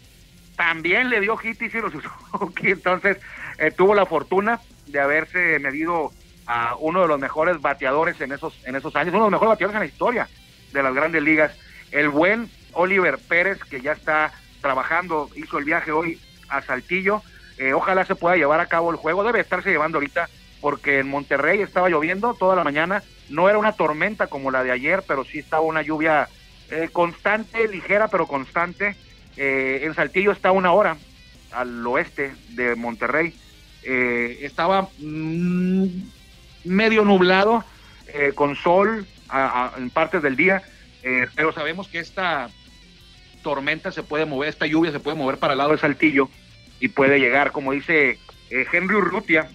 también 0.57 1.09
le 1.09 1.23
dio 1.23 1.39
hit 1.39 1.63
Ichiro 1.63 1.91
Suzuki. 1.91 2.69
Entonces 2.73 3.17
eh, 3.57 3.71
tuvo 3.71 3.95
la 3.95 4.05
fortuna 4.05 4.61
de 4.89 5.01
haberse 5.01 5.59
medido 5.59 6.13
a 6.47 6.77
uno 6.79 7.01
de 7.01 7.09
los 7.09 7.19
mejores 7.19 7.63
bateadores 7.63 8.21
en 8.21 8.33
esos, 8.33 8.61
en 8.67 8.77
esos 8.77 8.95
años, 8.95 9.15
uno 9.15 9.25
de 9.25 9.31
los 9.31 9.41
mejores 9.41 9.53
bateadores 9.53 9.77
en 9.77 9.89
la 9.89 9.91
historia 9.91 10.29
de 10.75 10.83
las 10.83 10.95
Grandes 10.95 11.23
Ligas. 11.23 11.57
El 11.91 12.11
buen 12.11 12.51
Oliver 12.73 13.19
Pérez, 13.27 13.65
que 13.65 13.81
ya 13.81 13.93
está 13.93 14.35
trabajando, 14.61 15.31
hizo 15.35 15.57
el 15.57 15.65
viaje 15.65 15.93
hoy 15.93 16.21
a 16.51 16.61
Saltillo. 16.61 17.23
Eh, 17.57 17.73
ojalá 17.73 18.05
se 18.05 18.17
pueda 18.17 18.37
llevar 18.37 18.61
a 18.61 18.67
cabo 18.67 18.91
el 18.91 18.97
juego. 18.97 19.25
Debe 19.25 19.41
estarse 19.41 19.71
llevando 19.71 19.97
ahorita 19.97 20.29
porque 20.61 20.99
en 20.99 21.09
Monterrey 21.09 21.61
estaba 21.61 21.89
lloviendo 21.89 22.35
toda 22.35 22.57
la 22.57 22.65
mañana. 22.65 23.03
No 23.29 23.49
era 23.49 23.59
una 23.59 23.73
tormenta 23.73 24.27
como 24.27 24.51
la 24.51 24.63
de 24.63 24.73
ayer, 24.73 25.03
pero 25.07 25.25
sí 25.25 25.39
estaba 25.39 25.63
una 25.63 25.83
lluvia 25.83 26.29
eh, 26.71 26.89
constante, 26.93 27.69
ligera, 27.69 28.09
pero 28.09 28.27
constante. 28.27 28.97
Eh, 29.37 29.81
en 29.85 29.95
Saltillo 29.95 30.33
está 30.33 30.53
una 30.53 30.73
hora 30.73 30.97
al 31.53 31.87
oeste 31.87 32.33
de 32.51 32.75
Monterrey. 32.75 33.35
estaba 33.83 34.89
mm, 34.99 35.87
medio 36.65 37.05
nublado, 37.05 37.65
con 38.35 38.57
sol 38.57 39.07
en 39.79 39.91
partes 39.91 40.21
del 40.23 40.37
día, 40.37 40.63
pero 41.35 41.53
sabemos 41.53 41.89
que 41.89 42.01
esta 42.01 42.51
tormenta 43.43 43.91
se 43.93 44.03
puede 44.03 44.27
mover, 44.27 44.49
esta 44.49 44.67
lluvia 44.67 44.93
se 44.93 45.01
puede 45.01 45.17
mover 45.17 45.39
para 45.39 45.55
el 45.55 45.59
lado 45.59 45.73
de 45.73 45.79
Saltillo 45.79 46.29
y 46.79 46.89
puede 46.89 47.19
llegar, 47.19 47.53
como 47.53 47.73
dice 47.73 48.19
eh, 48.51 48.67
Henry 48.73 48.97
Urrutia, 48.97 49.51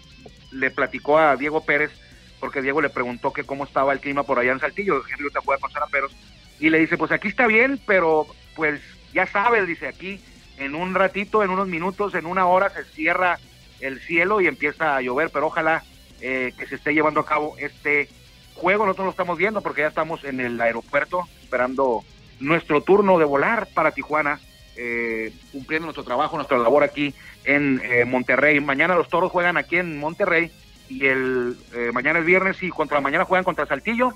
le 0.55 0.71
platicó 0.71 1.17
a 1.17 1.35
Diego 1.35 1.61
Pérez, 1.61 1.91
porque 2.39 2.61
Diego 2.61 2.81
le 2.81 2.89
preguntó 2.89 3.33
que 3.33 3.43
cómo 3.43 3.63
estaba 3.63 3.93
el 3.93 3.99
clima 3.99 4.23
por 4.23 4.39
allá 4.39 4.51
en 4.51 4.59
Saltillo, 4.59 5.01
Henry 5.07 5.23
Urrutia 5.25 5.41
puede 5.41 5.59
pasar 5.59 5.83
a 5.83 5.87
Peros, 5.87 6.15
y 6.59 6.69
le 6.69 6.79
dice, 6.79 6.97
pues 6.97 7.11
aquí 7.11 7.27
está 7.27 7.47
bien, 7.47 7.79
pero 7.85 8.27
pues 8.55 8.81
ya 9.13 9.25
sabes, 9.25 9.67
dice 9.67 9.87
aquí, 9.87 10.21
en 10.57 10.75
un 10.75 10.95
ratito, 10.95 11.43
en 11.43 11.49
unos 11.49 11.67
minutos, 11.67 12.15
en 12.15 12.25
una 12.25 12.45
hora 12.47 12.69
se 12.69 12.85
cierra 12.85 13.39
el 13.79 13.99
cielo 13.99 14.39
y 14.41 14.47
empieza 14.47 14.95
a 14.95 15.01
llover, 15.01 15.29
pero 15.31 15.47
ojalá 15.47 15.83
eh, 16.21 16.53
que 16.57 16.65
se 16.65 16.75
esté 16.75 16.93
llevando 16.93 17.19
a 17.19 17.25
cabo 17.25 17.55
este 17.57 18.07
juego, 18.55 18.85
nosotros 18.85 19.05
lo 19.05 19.11
estamos 19.11 19.37
viendo 19.37 19.61
porque 19.61 19.81
ya 19.81 19.87
estamos 19.87 20.23
en 20.23 20.39
el 20.39 20.59
aeropuerto 20.61 21.27
esperando 21.41 22.03
nuestro 22.39 22.81
turno 22.81 23.19
de 23.19 23.25
volar 23.25 23.67
para 23.73 23.91
Tijuana, 23.91 24.39
eh, 24.77 25.33
cumpliendo 25.51 25.85
nuestro 25.85 26.03
trabajo, 26.03 26.35
nuestra 26.35 26.57
labor 26.57 26.83
aquí 26.83 27.13
en 27.45 27.81
eh, 27.83 28.05
Monterrey. 28.05 28.59
Mañana 28.59 28.95
los 28.95 29.07
toros 29.07 29.31
juegan 29.31 29.57
aquí 29.57 29.77
en 29.77 29.97
Monterrey 29.97 30.51
y 30.89 31.05
el 31.05 31.57
eh, 31.73 31.91
mañana 31.93 32.19
el 32.19 32.25
viernes 32.25 32.61
y 32.61 32.69
contra 32.69 32.99
mañana 32.99 33.25
juegan 33.25 33.45
contra 33.45 33.65
Saltillo. 33.65 34.11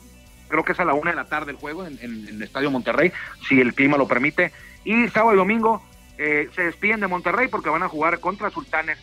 Creo 0.49 0.63
que 0.63 0.73
es 0.73 0.79
a 0.79 0.85
la 0.85 0.93
una 0.93 1.11
de 1.11 1.15
la 1.15 1.25
tarde 1.25 1.51
el 1.51 1.57
juego 1.57 1.85
en, 1.85 1.97
el 2.01 2.41
Estadio 2.41 2.71
Monterrey, 2.71 3.11
si 3.47 3.61
el 3.61 3.73
clima 3.73 3.97
lo 3.97 4.07
permite. 4.07 4.51
Y 4.83 5.07
sábado 5.09 5.33
y 5.33 5.37
domingo 5.37 5.83
se 6.17 6.63
despiden 6.63 6.99
de 6.99 7.07
Monterrey 7.07 7.47
porque 7.47 7.69
van 7.69 7.83
a 7.83 7.87
jugar 7.87 8.19
contra 8.19 8.49
Sultanes 8.49 8.97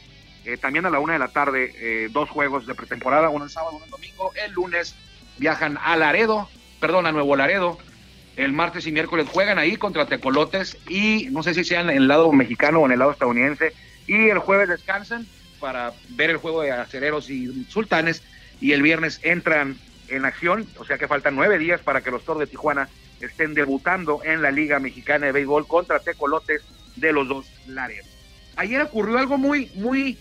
también 0.60 0.84
a 0.84 0.90
la 0.90 0.98
una 0.98 1.14
de 1.14 1.18
la 1.18 1.28
tarde, 1.28 2.08
dos 2.10 2.28
juegos 2.28 2.66
de 2.66 2.74
pretemporada, 2.74 3.30
uno 3.30 3.44
el 3.44 3.50
sábado, 3.50 3.76
uno 3.76 3.84
el 3.84 3.90
domingo. 3.90 4.32
El 4.34 4.52
lunes 4.52 4.96
viajan 5.38 5.78
a 5.82 5.96
Laredo, 5.96 6.48
perdón, 6.80 7.06
a 7.06 7.12
Nuevo 7.12 7.36
Laredo, 7.36 7.78
el 8.36 8.52
martes 8.52 8.86
y 8.86 8.92
miércoles 8.92 9.26
juegan 9.30 9.58
ahí 9.58 9.76
contra 9.76 10.06
Tecolotes 10.06 10.76
y 10.88 11.28
no 11.30 11.42
sé 11.42 11.54
si 11.54 11.64
sean 11.64 11.88
en 11.90 11.96
el 11.96 12.08
lado 12.08 12.30
mexicano 12.32 12.80
o 12.80 12.86
en 12.86 12.92
el 12.92 12.98
lado 12.98 13.12
estadounidense. 13.12 13.72
Y 14.06 14.28
el 14.28 14.38
jueves 14.38 14.68
descansan 14.68 15.26
para 15.58 15.92
ver 16.10 16.30
el 16.30 16.36
juego 16.36 16.62
de 16.62 16.70
acereros 16.70 17.30
y 17.30 17.64
sultanes 17.64 18.22
y 18.60 18.72
el 18.72 18.82
viernes 18.82 19.20
entran 19.22 19.76
en 20.08 20.24
acción, 20.24 20.66
o 20.78 20.84
sea 20.84 20.98
que 20.98 21.08
faltan 21.08 21.34
nueve 21.34 21.58
días 21.58 21.80
para 21.80 22.02
que 22.02 22.10
los 22.10 22.24
Toros 22.24 22.40
de 22.40 22.46
Tijuana 22.46 22.88
estén 23.20 23.54
debutando 23.54 24.20
en 24.22 24.42
la 24.42 24.50
Liga 24.50 24.78
Mexicana 24.78 25.26
de 25.26 25.32
Béisbol 25.32 25.66
contra 25.66 25.98
Tecolotes 25.98 26.62
de 26.94 27.12
los 27.12 27.26
dos 27.26 27.46
lares. 27.66 28.06
Ayer 28.56 28.82
ocurrió 28.82 29.18
algo 29.18 29.38
muy, 29.38 29.70
muy, 29.74 30.18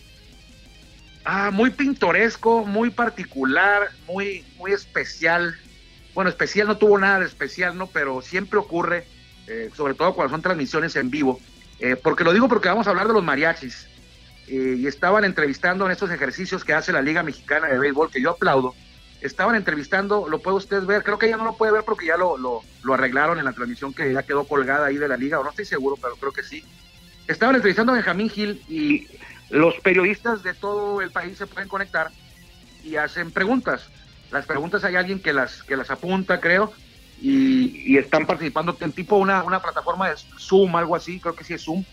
ah, 1.25 1.51
muy 1.51 1.69
pintoresco, 1.69 2.65
muy 2.65 2.89
particular, 2.89 3.89
muy, 4.07 4.43
muy 4.57 4.71
especial 4.71 5.55
bueno, 6.15 6.29
especial 6.29 6.67
no 6.67 6.77
tuvo 6.77 6.97
nada 6.97 7.19
de 7.19 7.25
especial, 7.25 7.77
¿no? 7.77 7.87
Pero 7.87 8.21
siempre 8.21 8.57
ocurre, 8.57 9.05
eh, 9.47 9.69
sobre 9.75 9.93
todo 9.93 10.15
cuando 10.15 10.31
son 10.31 10.41
transmisiones 10.41 10.95
en 10.95 11.11
vivo, 11.11 11.39
eh, 11.79 11.97
porque 11.97 12.23
lo 12.23 12.31
digo 12.33 12.47
porque 12.47 12.69
vamos 12.69 12.87
a 12.87 12.91
hablar 12.91 13.07
de 13.07 13.13
los 13.13 13.23
mariachis. 13.23 13.87
Eh, 14.47 14.75
y 14.77 14.87
estaban 14.87 15.25
entrevistando 15.25 15.85
en 15.85 15.91
estos 15.91 16.09
ejercicios 16.11 16.63
que 16.63 16.73
hace 16.73 16.93
la 16.93 17.01
Liga 17.01 17.21
Mexicana 17.21 17.67
de 17.67 17.77
Béisbol, 17.77 18.11
que 18.11 18.21
yo 18.21 18.31
aplaudo. 18.31 18.73
Estaban 19.19 19.55
entrevistando, 19.55 20.27
lo 20.29 20.39
puede 20.39 20.57
usted 20.57 20.83
ver, 20.83 21.03
creo 21.03 21.19
que 21.19 21.27
ya 21.27 21.35
no 21.35 21.43
lo 21.43 21.57
puede 21.57 21.73
ver 21.73 21.83
porque 21.83 22.05
ya 22.05 22.15
lo, 22.15 22.37
lo, 22.37 22.61
lo 22.83 22.93
arreglaron 22.93 23.39
en 23.39 23.45
la 23.45 23.53
transmisión 23.53 23.93
que 23.93 24.13
ya 24.13 24.23
quedó 24.23 24.45
colgada 24.45 24.85
ahí 24.85 24.97
de 24.97 25.07
la 25.07 25.17
liga, 25.17 25.39
o 25.39 25.43
no 25.43 25.49
estoy 25.49 25.65
seguro, 25.65 25.97
pero 26.01 26.15
creo 26.15 26.31
que 26.31 26.43
sí. 26.43 26.63
Estaban 27.27 27.55
entrevistando 27.55 27.91
a 27.91 27.95
Benjamín 27.95 28.29
Gil 28.29 28.63
y 28.69 29.07
los 29.49 29.75
periodistas 29.81 30.43
de 30.43 30.53
todo 30.53 31.01
el 31.01 31.11
país 31.11 31.37
se 31.37 31.47
pueden 31.47 31.67
conectar 31.67 32.11
y 32.83 32.95
hacen 32.95 33.31
preguntas. 33.31 33.89
Las 34.31 34.45
preguntas 34.45 34.83
hay 34.83 34.95
alguien 34.95 35.19
que 35.19 35.33
las, 35.33 35.63
que 35.63 35.77
las 35.77 35.89
apunta, 35.91 36.39
creo, 36.39 36.73
y, 37.21 37.97
están 37.97 38.25
participando 38.25 38.75
en 38.79 38.91
tipo 38.91 39.15
una, 39.15 39.43
una 39.43 39.61
plataforma 39.61 40.09
de 40.09 40.15
Zoom, 40.37 40.75
algo 40.75 40.95
así, 40.95 41.19
creo 41.19 41.35
que 41.35 41.43
sí 41.43 41.53
es 41.53 41.63
Zoom. 41.63 41.83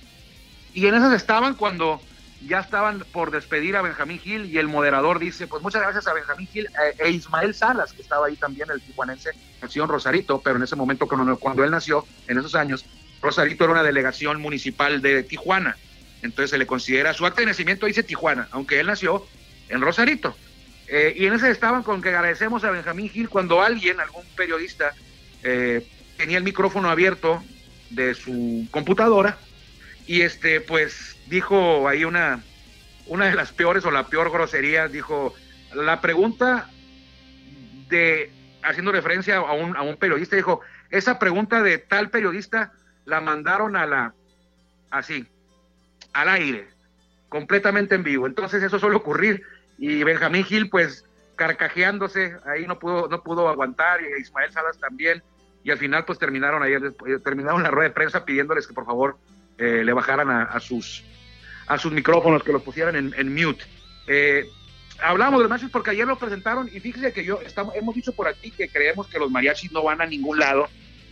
Y 0.75 0.87
en 0.87 0.95
esas 0.95 1.13
estaban 1.13 1.55
cuando 1.55 2.01
ya 2.47 2.61
estaban 2.61 3.05
por 3.13 3.31
despedir 3.31 3.77
a 3.77 3.83
Benjamín 3.83 4.19
Gil 4.19 4.47
y 4.47 4.59
el 4.59 4.69
moderador 4.69 5.19
dice, 5.19 5.47
pues 5.47 5.63
muchas 5.63 5.83
gracias 5.83 6.07
a 6.07 6.13
Benjamín 6.13 6.49
Gil 6.49 6.69
e, 6.99 7.11
Ismael 7.11 7.55
Salas, 7.55 7.93
que 7.93 8.03
estaba 8.03 8.27
ahí 8.27 8.37
también, 8.37 8.69
el 8.71 8.81
tijuanense, 8.81 9.31
nació 9.61 9.85
en 9.85 9.91
Rosarito, 9.91 10.41
pero 10.41 10.57
en 10.57 10.63
ese 10.65 10.77
momento 10.77 11.07
cuando, 11.07 11.37
cuando 11.37 11.63
él 11.63 11.71
nació, 11.71 12.05
en 12.27 12.39
esos 12.39 12.55
años, 12.55 12.85
Rosarito 13.21 13.65
era 13.65 13.75
una 13.75 13.83
delegación 13.83 14.41
municipal 14.41 15.01
de 15.01 15.23
Tijuana. 15.23 15.77
Entonces 16.23 16.51
se 16.51 16.59
le 16.59 16.67
considera, 16.67 17.15
su 17.15 17.25
acta 17.27 17.41
de 17.41 17.47
nacimiento 17.47 17.87
dice 17.87 18.03
Tijuana, 18.03 18.49
aunque 18.51 18.81
él 18.81 18.87
nació 18.87 19.27
en 19.69 19.81
Rosarito. 19.81 20.37
Eh, 20.95 21.15
y 21.17 21.25
en 21.25 21.33
ese 21.33 21.51
estaban 21.51 21.83
con 21.83 22.03
que 22.03 22.11
agradecemos 22.11 22.65
a 22.65 22.71
Benjamín 22.71 23.09
Gil 23.09 23.31
cuando 23.31 23.63
alguien, 23.63 23.99
algún 23.99 24.27
periodista, 24.37 24.93
eh, 25.43 25.89
tenía 26.19 26.37
el 26.37 26.45
micrófono 26.45 26.91
abierto 26.91 27.43
de 27.89 28.13
su 28.13 28.69
computadora 28.71 29.39
y 30.07 30.21
este 30.21 30.61
pues 30.61 31.17
dijo 31.29 31.89
ahí 31.89 32.05
una, 32.05 32.45
una 33.07 33.25
de 33.25 33.35
las 33.35 33.53
peores 33.53 33.87
o 33.87 33.91
la 33.91 34.09
peor 34.09 34.31
grosería, 34.31 34.87
dijo, 34.87 35.35
la 35.73 36.03
pregunta 36.03 36.69
de, 37.89 38.31
haciendo 38.63 38.93
referencia 38.93 39.37
a 39.39 39.53
un, 39.55 39.75
a 39.75 39.81
un 39.81 39.97
periodista, 39.97 40.37
dijo, 40.37 40.61
esa 40.91 41.19
pregunta 41.19 41.63
de 41.63 41.79
tal 41.79 42.11
periodista 42.11 42.75
la 43.07 43.23
mandaron 43.23 43.77
a 43.77 43.87
la, 43.87 44.15
así, 44.91 45.27
al 46.13 46.29
aire, 46.29 46.69
completamente 47.31 47.95
en 47.95 48.03
vivo. 48.03 48.27
Entonces 48.27 48.63
eso 48.63 48.79
suele 48.79 48.97
ocurrir 48.97 49.43
y 49.83 50.05
Benjamín 50.05 50.45
Gil 50.45 50.71
pues 50.71 51.05
carcajeándose, 51.35 52.37
ahí 52.47 52.69
no 52.69 52.79
pudo, 52.79 53.09
no 53.09 53.21
pudo 53.25 53.49
aguantar 53.49 54.01
y 54.01 54.21
Ismael 54.21 54.53
Salas 54.53 54.79
también 54.79 55.25
y 55.65 55.73
al 55.73 55.79
final 55.79 56.05
pues 56.05 56.21
terminaron 56.21 56.63
ayer, 56.63 56.81
eh, 56.85 57.19
terminaron 57.25 57.65
la 57.65 57.71
rueda 57.73 57.89
de 57.89 57.95
prensa 57.95 58.25
pidiéndoles 58.25 58.69
que 58.69 58.75
por 58.75 58.87
favor 58.87 59.17
eh, 59.59 59.83
le 59.85 59.93
bajaran 59.93 60.31
a, 60.31 60.61
sus, 60.61 61.03
a 61.67 61.79
sus 61.79 61.91
micrófonos, 61.91 62.45
que 62.45 62.53
los 62.53 62.63
pusieran 62.63 62.95
en, 62.95 63.35
mute. 63.35 63.65
Eh, 64.07 64.47
hablamos 65.03 65.41
de 65.41 65.43
los 65.43 65.51
mariachis 65.51 65.73
porque 65.73 65.91
ayer 65.91 66.07
lo 66.07 66.17
presentaron 66.17 66.71
y 66.73 66.79
fíjese 66.79 67.13
que 67.13 67.25
yo 67.25 67.41
estamos, 67.45 67.75
hemos 67.75 67.97
dicho 67.97 68.13
por 68.13 68.29
aquí 68.29 68.53
que 68.53 68.69
creemos 68.69 69.09
que 69.09 69.19
los 69.19 69.33
mariachis 69.33 69.73
no 69.73 69.83
van 69.83 70.01
a 70.01 70.07
ningún 70.07 70.39
lado, 70.39 70.69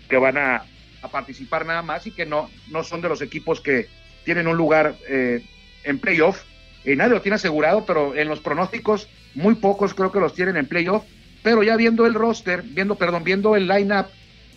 que 0.09 0.17
van 0.17 0.39
a, 0.39 0.63
participar 1.11 1.67
nada 1.67 1.83
más 1.83 2.07
y 2.07 2.13
que 2.13 2.25
no, 2.25 2.49
no 2.69 2.85
son 2.85 3.01
de 3.01 3.09
los 3.09 3.21
equipos 3.21 3.61
que 3.61 3.89
tienen 4.25 4.47
un 4.47 4.57
lugar 4.57 4.95
eh, 5.09 5.45
en 5.83 5.99
playoff. 5.99 6.45
Nadie 6.85 7.15
lo 7.15 7.23
tiene 7.23 7.37
asegurado, 7.37 7.85
pero 7.85 8.15
en 8.15 8.29
los 8.29 8.41
pronósticos 8.41 9.09
muy 9.35 9.55
pocos 9.55 9.95
creo 9.95 10.13
que 10.13 10.21
los 10.21 10.35
tienen 10.35 10.57
en 10.57 10.67
playoff. 10.67 11.05
Pero 11.43 11.63
ya 11.63 11.77
viendo 11.77 12.05
el 12.07 12.15
roster, 12.15 12.63
viendo, 12.63 12.97
perdón, 12.97 13.25
viendo 13.25 13.57
el 13.57 13.67
lineup 13.67 14.09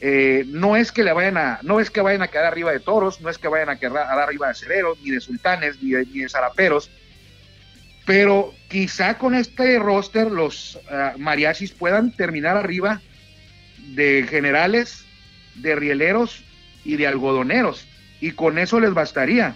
eh, 0.05 0.43
no 0.47 0.75
es 0.75 0.91
que 0.91 1.01
le 1.01 1.13
vayan 1.13 1.37
a, 1.37 1.59
no 1.61 1.79
es 1.79 1.89
que 1.89 2.01
vayan 2.01 2.21
a 2.21 2.27
quedar 2.27 2.47
arriba 2.47 2.73
de 2.73 2.81
toros, 2.81 3.21
no 3.21 3.29
es 3.29 3.37
que 3.37 3.47
vayan 3.47 3.69
a 3.69 3.77
quedar 3.77 4.19
arriba 4.19 4.49
de 4.49 4.53
cereros, 4.53 4.97
ni 5.01 5.11
de 5.11 5.21
sultanes, 5.21 5.81
ni 5.81 5.91
de, 5.91 6.05
ni 6.07 6.27
zaraperos, 6.27 6.91
pero 8.05 8.53
quizá 8.67 9.17
con 9.17 9.33
este 9.33 9.79
roster 9.79 10.29
los 10.29 10.75
uh, 10.75 11.17
mariachis 11.17 11.71
puedan 11.71 12.13
terminar 12.17 12.57
arriba 12.57 12.99
de 13.95 14.27
generales, 14.29 15.05
de 15.55 15.73
rieleros 15.73 16.43
y 16.83 16.97
de 16.97 17.07
algodoneros, 17.07 17.87
y 18.19 18.31
con 18.31 18.57
eso 18.57 18.81
les 18.81 18.93
bastaría 18.93 19.55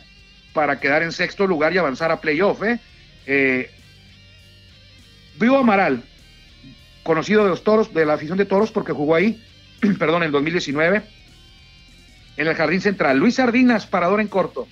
para 0.58 0.80
quedar 0.80 1.04
en 1.04 1.12
sexto 1.12 1.46
lugar 1.46 1.72
y 1.72 1.78
avanzar 1.78 2.12
a 2.12 2.20
playoff. 2.20 2.64
¿eh? 2.64 2.80
Eh, 3.28 3.70
Vivo 5.40 5.60
Amaral, 5.60 6.02
conocido 7.04 7.44
de 7.44 7.52
los 7.52 7.64
toros, 7.64 7.94
de 7.94 8.08
la 8.08 8.16
afición 8.16 8.40
de 8.40 8.46
toros, 8.46 8.72
porque 8.72 8.92
jugó 8.92 9.14
ahí, 9.14 9.40
perdón, 10.00 10.24
en 10.24 10.32
2019, 10.32 11.04
en 12.38 12.48
el 12.48 12.56
jardín 12.56 12.82
central. 12.82 13.20
Luis 13.20 13.36
Sardinas, 13.36 13.86
parador 13.86 14.20
en 14.20 14.30
corto. 14.30 14.68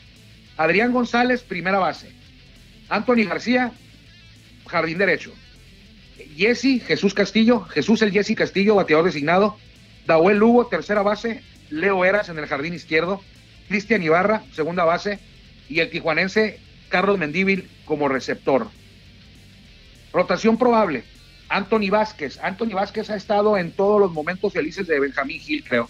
Adrián 0.58 0.92
González, 0.92 1.44
primera 1.44 1.78
base. 1.78 2.12
Anthony 2.90 3.28
García, 3.30 3.72
jardín 4.66 4.98
derecho. 4.98 5.36
Jesse, 6.36 6.82
Jesús 6.84 7.14
Castillo, 7.14 7.62
Jesús 7.66 8.02
el 8.02 8.12
Jesse 8.12 8.34
Castillo, 8.34 8.74
bateador 8.74 9.06
designado. 9.06 9.56
Dahuel 10.08 10.40
Lugo, 10.40 10.66
tercera 10.66 11.04
base. 11.04 11.44
Leo 11.70 12.04
Eras 12.06 12.30
en 12.30 12.40
el 12.40 12.48
jardín 12.48 12.74
izquierdo. 12.74 13.22
Cristian 13.68 14.02
Ibarra, 14.02 14.42
segunda 14.52 14.84
base. 14.84 15.20
Y 15.70 15.80
el 15.80 15.90
tijuanense 15.90 16.60
Carlos 16.90 17.18
Mendíbil 17.18 17.70
como 17.86 18.08
receptor. 18.08 18.68
Rotación 20.14 20.58
probable. 20.58 21.04
Anthony 21.50 21.90
Vázquez. 21.90 22.40
Anthony 22.42 22.74
Vázquez 22.74 23.10
ha 23.10 23.16
estado 23.16 23.58
en 23.58 23.72
todos 23.72 24.00
los 24.00 24.12
momentos 24.12 24.54
felices 24.54 24.88
de 24.88 25.00
Benjamín 25.00 25.40
Gil, 25.40 25.64
creo. 25.64 25.90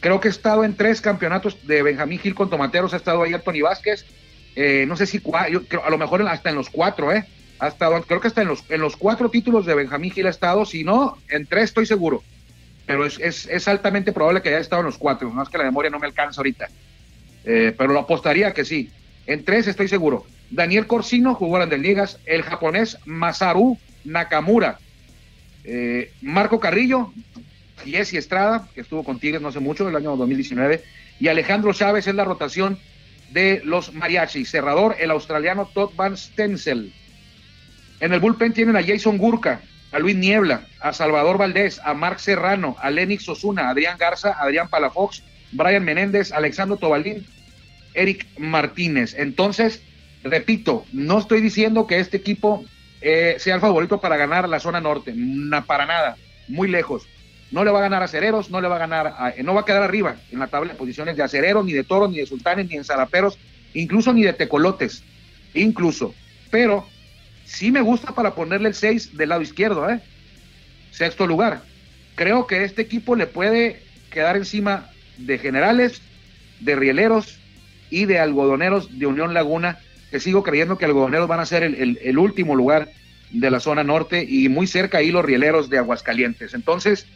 Creo 0.00 0.20
que 0.20 0.28
ha 0.28 0.30
estado 0.30 0.64
en 0.64 0.74
tres 0.74 1.00
campeonatos 1.00 1.66
de 1.66 1.82
Benjamín 1.82 2.18
Gil 2.18 2.34
con 2.34 2.48
Tomateros, 2.48 2.94
ha 2.94 2.96
estado 2.96 3.22
ahí 3.22 3.34
Anthony 3.34 3.62
Vázquez. 3.62 4.06
Eh, 4.56 4.84
no 4.88 4.96
sé 4.96 5.06
si 5.06 5.22
a 5.32 5.90
lo 5.90 5.98
mejor 5.98 6.22
hasta 6.26 6.50
en 6.50 6.56
los 6.56 6.70
cuatro, 6.70 7.12
¿eh? 7.12 7.26
Ha 7.58 7.68
estado, 7.68 8.02
creo 8.02 8.20
que 8.20 8.28
hasta 8.28 8.40
en 8.40 8.48
los, 8.48 8.64
en 8.70 8.80
los 8.80 8.96
cuatro 8.96 9.28
títulos 9.28 9.66
de 9.66 9.74
Benjamín 9.74 10.10
Gil 10.10 10.26
ha 10.26 10.30
estado, 10.30 10.64
si 10.64 10.82
no, 10.82 11.18
en 11.28 11.46
tres 11.46 11.64
estoy 11.64 11.84
seguro. 11.84 12.22
Pero 12.86 13.04
es, 13.04 13.18
es, 13.18 13.68
altamente 13.68 14.12
probable 14.12 14.40
que 14.40 14.48
haya 14.48 14.58
estado 14.58 14.80
en 14.80 14.86
los 14.86 14.96
cuatro, 14.96 15.30
no 15.32 15.42
es 15.42 15.48
que 15.48 15.58
la 15.58 15.64
memoria 15.64 15.90
no 15.90 15.98
me 15.98 16.06
alcanza 16.06 16.40
ahorita. 16.40 16.68
Eh, 17.44 17.74
pero 17.76 17.92
lo 17.92 18.00
apostaría 18.00 18.52
que 18.52 18.64
sí. 18.64 18.90
En 19.26 19.44
tres 19.44 19.66
estoy 19.66 19.88
seguro. 19.88 20.26
Daniel 20.50 20.86
Corsino 20.86 21.34
jugó 21.34 21.56
en 21.56 21.60
Grandes 21.60 21.80
Ligas, 21.80 22.18
el 22.26 22.42
japonés 22.42 22.98
Masaru 23.04 23.78
Nakamura, 24.04 24.78
eh, 25.64 26.12
Marco 26.22 26.58
Carrillo, 26.58 27.12
Jesse 27.84 28.14
Estrada, 28.14 28.68
que 28.74 28.80
estuvo 28.80 29.04
con 29.04 29.20
Tigres 29.20 29.40
no 29.40 29.48
hace 29.48 29.60
mucho, 29.60 29.88
el 29.88 29.96
año 29.96 30.16
2019, 30.16 30.82
y 31.20 31.28
Alejandro 31.28 31.72
Chávez 31.72 32.06
es 32.06 32.14
la 32.14 32.24
rotación 32.24 32.78
de 33.30 33.60
los 33.64 33.94
mariachis. 33.94 34.50
Cerrador, 34.50 34.96
el 34.98 35.10
australiano 35.10 35.70
Todd 35.72 35.92
Van 35.94 36.16
Stenzel. 36.16 36.92
En 38.00 38.12
el 38.12 38.20
bullpen 38.20 38.52
tienen 38.52 38.76
a 38.76 38.82
Jason 38.82 39.18
Gurka, 39.18 39.60
a 39.92 39.98
Luis 39.98 40.16
Niebla, 40.16 40.66
a 40.80 40.92
Salvador 40.92 41.38
Valdés, 41.38 41.80
a 41.84 41.94
Marc 41.94 42.18
Serrano, 42.18 42.76
a 42.80 42.90
Lenix 42.90 43.28
Osuna, 43.28 43.68
a 43.68 43.70
Adrián 43.70 43.98
Garza, 43.98 44.30
a 44.30 44.42
Adrián 44.42 44.68
Palafox, 44.68 45.22
Brian 45.52 45.84
Menéndez, 45.84 46.32
Alexandro 46.32 46.76
Tobalín, 46.76 47.26
Eric 47.94 48.26
Martínez. 48.38 49.14
Entonces, 49.18 49.82
repito, 50.22 50.84
no 50.92 51.18
estoy 51.18 51.40
diciendo 51.40 51.86
que 51.86 51.98
este 51.98 52.16
equipo 52.16 52.64
eh, 53.00 53.36
sea 53.38 53.54
el 53.54 53.60
favorito 53.60 54.00
para 54.00 54.16
ganar 54.16 54.48
la 54.48 54.60
zona 54.60 54.80
norte. 54.80 55.14
para 55.66 55.86
nada, 55.86 56.16
muy 56.48 56.68
lejos. 56.68 57.06
No 57.50 57.64
le 57.64 57.70
va 57.70 57.80
a 57.80 57.82
ganar 57.82 58.02
a 58.02 58.08
Cereros, 58.08 58.50
no 58.50 58.60
le 58.60 58.68
va 58.68 58.76
a 58.76 58.78
ganar, 58.78 59.34
eh, 59.36 59.42
no 59.42 59.54
va 59.54 59.62
a 59.62 59.64
quedar 59.64 59.82
arriba 59.82 60.16
en 60.30 60.38
la 60.38 60.46
tabla 60.46 60.72
de 60.72 60.78
posiciones 60.78 61.16
de 61.16 61.22
acereros, 61.22 61.64
ni 61.64 61.72
de 61.72 61.82
toros, 61.82 62.10
ni 62.10 62.18
de 62.18 62.26
sultanes, 62.26 62.68
ni 62.68 62.76
de 62.76 62.84
zaraperos, 62.84 63.38
incluso 63.74 64.12
ni 64.12 64.22
de 64.22 64.32
tecolotes, 64.32 65.02
incluso. 65.54 66.14
Pero 66.50 66.86
sí 67.44 67.72
me 67.72 67.80
gusta 67.80 68.14
para 68.14 68.34
ponerle 68.34 68.68
el 68.68 68.74
6 68.74 69.16
del 69.16 69.30
lado 69.30 69.42
izquierdo, 69.42 69.90
¿eh? 69.90 70.00
Sexto 70.92 71.26
lugar. 71.26 71.62
Creo 72.14 72.46
que 72.46 72.62
este 72.64 72.82
equipo 72.82 73.16
le 73.16 73.26
puede 73.26 73.82
quedar 74.10 74.36
encima 74.36 74.90
de 75.26 75.38
generales, 75.38 76.02
de 76.60 76.76
rieleros 76.76 77.38
y 77.90 78.04
de 78.06 78.18
algodoneros 78.18 78.98
de 78.98 79.06
Unión 79.06 79.34
Laguna 79.34 79.78
que 80.10 80.20
sigo 80.20 80.42
creyendo 80.42 80.76
que 80.76 80.84
algodoneros 80.84 81.28
van 81.28 81.40
a 81.40 81.46
ser 81.46 81.62
el, 81.62 82.18
último 82.18 82.56
lugar 82.56 82.90
de 83.30 83.50
la 83.50 83.60
zona 83.60 83.84
norte 83.84 84.26
y 84.28 84.48
muy 84.48 84.66
cerca 84.66 84.98
ahí 84.98 85.12
los 85.12 85.24
rieleros 85.24 85.70
de 85.70 85.78
Aguascalientes. 85.78 86.52
Entonces, 86.52 87.06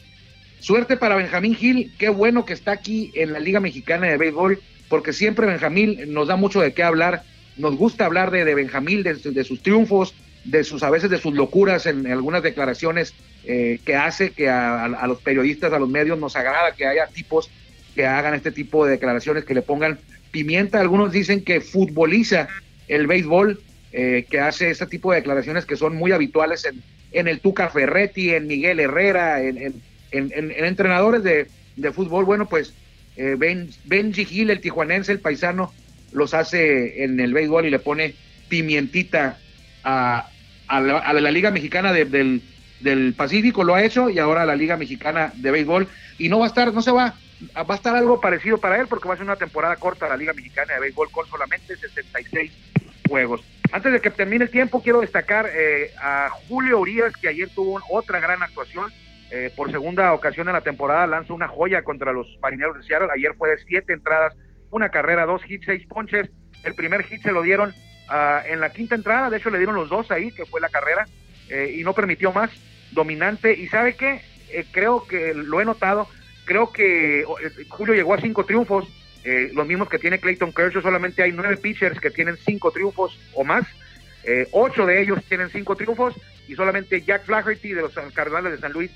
suerte 0.60 0.96
para 0.96 1.16
Benjamín 1.16 1.56
Gil, 1.56 1.92
qué 1.98 2.08
bueno 2.08 2.44
que 2.44 2.52
está 2.52 2.72
aquí 2.72 3.10
en 3.14 3.32
la 3.32 3.40
Liga 3.40 3.58
Mexicana 3.58 4.06
de 4.06 4.16
Béisbol, 4.16 4.60
porque 4.88 5.12
siempre 5.12 5.46
Benjamín 5.46 6.12
nos 6.12 6.28
da 6.28 6.36
mucho 6.36 6.60
de 6.60 6.72
qué 6.72 6.84
hablar, 6.84 7.24
nos 7.56 7.76
gusta 7.76 8.06
hablar 8.06 8.30
de, 8.30 8.44
de 8.44 8.54
Benjamín, 8.54 9.02
de, 9.02 9.44
sus 9.44 9.60
triunfos, 9.60 10.14
de 10.44 10.62
sus 10.62 10.82
a 10.84 10.90
veces 10.90 11.10
de 11.10 11.18
sus 11.18 11.34
locuras 11.34 11.86
en, 11.86 12.06
algunas 12.06 12.42
declaraciones 12.42 13.12
eh, 13.44 13.80
que 13.84 13.96
hace 13.96 14.30
que 14.30 14.48
a, 14.48 15.06
los 15.08 15.20
periodistas, 15.20 15.72
a 15.72 15.78
los 15.80 15.88
medios 15.88 16.18
nos 16.18 16.36
agrada 16.36 16.74
que 16.76 16.86
haya 16.86 17.08
tipos 17.08 17.50
que 17.94 18.06
hagan 18.06 18.34
este 18.34 18.50
tipo 18.50 18.84
de 18.84 18.92
declaraciones, 18.92 19.44
que 19.44 19.54
le 19.54 19.62
pongan 19.62 19.98
pimienta. 20.30 20.80
Algunos 20.80 21.12
dicen 21.12 21.44
que 21.44 21.60
futboliza 21.60 22.48
el 22.88 23.06
béisbol, 23.06 23.60
eh, 23.92 24.26
que 24.28 24.40
hace 24.40 24.70
este 24.70 24.86
tipo 24.86 25.12
de 25.12 25.18
declaraciones 25.18 25.64
que 25.64 25.76
son 25.76 25.96
muy 25.96 26.12
habituales 26.12 26.64
en, 26.64 26.82
en 27.12 27.28
el 27.28 27.40
Tuca 27.40 27.68
Ferretti, 27.68 28.30
en 28.30 28.46
Miguel 28.46 28.80
Herrera, 28.80 29.40
en, 29.40 29.80
entrenadores 30.10 31.22
de, 31.22 31.92
fútbol. 31.92 32.24
Bueno, 32.24 32.48
pues 32.48 32.74
eh, 33.16 33.36
ben, 33.38 33.70
Benji 33.84 34.24
Gil, 34.24 34.50
el 34.50 34.60
tijuanense, 34.60 35.12
el 35.12 35.20
paisano, 35.20 35.72
los 36.12 36.34
hace 36.34 37.04
en 37.04 37.18
el 37.20 37.32
béisbol 37.32 37.66
y 37.66 37.70
le 37.70 37.78
pone 37.78 38.14
pimientita 38.48 39.38
a, 39.82 40.28
a, 40.68 40.80
la, 40.80 41.30
Liga 41.30 41.50
Mexicana 41.50 41.92
del, 41.92 42.42
del 42.80 43.14
Pacífico, 43.14 43.64
lo 43.64 43.74
ha 43.74 43.84
hecho, 43.84 44.10
y 44.10 44.18
ahora 44.18 44.46
la 44.46 44.56
Liga 44.56 44.76
Mexicana 44.76 45.32
de 45.36 45.50
Béisbol. 45.50 45.88
Y 46.18 46.28
no 46.28 46.38
va 46.38 46.46
a 46.46 46.48
estar, 46.48 46.72
no 46.72 46.82
se 46.82 46.92
va, 46.92 47.14
va 47.56 47.74
a 47.74 47.76
estar 47.76 47.94
algo 47.94 48.20
parecido 48.20 48.58
para 48.58 48.80
él 48.80 48.86
porque 48.88 49.08
va 49.08 49.14
a 49.14 49.16
ser 49.16 49.26
una 49.26 49.36
temporada 49.36 49.76
corta 49.76 50.08
la 50.08 50.16
Liga 50.16 50.32
Mexicana 50.32 50.74
de 50.74 50.80
Béisbol 50.80 51.10
con 51.10 51.26
solamente 51.26 51.76
66 51.76 52.52
juegos. 53.08 53.44
Antes 53.72 53.92
de 53.92 54.00
que 54.00 54.10
termine 54.10 54.44
el 54.44 54.50
tiempo, 54.50 54.82
quiero 54.82 55.00
destacar 55.00 55.50
eh, 55.52 55.90
a 56.00 56.30
Julio 56.48 56.78
Urias, 56.78 57.12
que 57.16 57.28
ayer 57.28 57.48
tuvo 57.48 57.80
otra 57.90 58.20
gran 58.20 58.42
actuación. 58.42 58.92
Eh, 59.30 59.50
por 59.56 59.70
segunda 59.70 60.12
ocasión 60.12 60.46
en 60.48 60.52
la 60.52 60.60
temporada 60.60 61.08
lanza 61.08 61.32
una 61.32 61.48
joya 61.48 61.82
contra 61.82 62.12
los 62.12 62.38
marineros 62.40 62.76
de 62.76 62.84
Seattle. 62.84 63.08
Ayer 63.12 63.34
fue 63.34 63.50
de 63.50 63.58
siete 63.64 63.92
entradas, 63.92 64.36
una 64.70 64.90
carrera, 64.90 65.26
dos 65.26 65.42
hits, 65.48 65.66
seis 65.66 65.84
ponches. 65.86 66.30
El 66.62 66.74
primer 66.74 67.02
hit 67.02 67.22
se 67.22 67.32
lo 67.32 67.42
dieron 67.42 67.74
ah, 68.08 68.42
en 68.46 68.60
la 68.60 68.70
quinta 68.70 68.94
entrada, 68.94 69.28
de 69.28 69.38
hecho 69.38 69.50
le 69.50 69.58
dieron 69.58 69.74
los 69.74 69.88
dos 69.88 70.10
ahí, 70.10 70.30
que 70.30 70.46
fue 70.46 70.60
la 70.60 70.68
carrera, 70.68 71.06
eh, 71.48 71.74
y 71.76 71.82
no 71.82 71.94
permitió 71.94 72.32
más. 72.32 72.50
Dominante. 72.92 73.54
Y 73.54 73.66
sabe 73.66 73.96
qué, 73.96 74.20
creo 74.70 75.04
que 75.04 75.34
lo 75.34 75.60
he 75.60 75.64
notado, 75.64 76.06
creo 76.44 76.72
que 76.72 77.24
Julio 77.68 77.94
llegó 77.94 78.14
a 78.14 78.20
cinco 78.20 78.44
triunfos 78.44 78.88
eh, 79.24 79.50
los 79.54 79.66
mismos 79.66 79.88
que 79.88 79.98
tiene 79.98 80.20
Clayton 80.20 80.52
Kershaw, 80.52 80.82
solamente 80.82 81.22
hay 81.22 81.32
nueve 81.32 81.56
pitchers 81.56 81.98
que 81.98 82.10
tienen 82.10 82.36
cinco 82.36 82.70
triunfos 82.70 83.18
o 83.32 83.42
más, 83.42 83.64
eh, 84.24 84.46
ocho 84.52 84.84
de 84.84 85.00
ellos 85.00 85.24
tienen 85.26 85.48
cinco 85.48 85.76
triunfos 85.76 86.14
y 86.46 86.54
solamente 86.54 87.00
Jack 87.00 87.24
Flaherty 87.24 87.72
de 87.72 87.82
los 87.82 87.94
Cardenales 88.12 88.52
de 88.52 88.58
San 88.58 88.72
Luis 88.72 88.90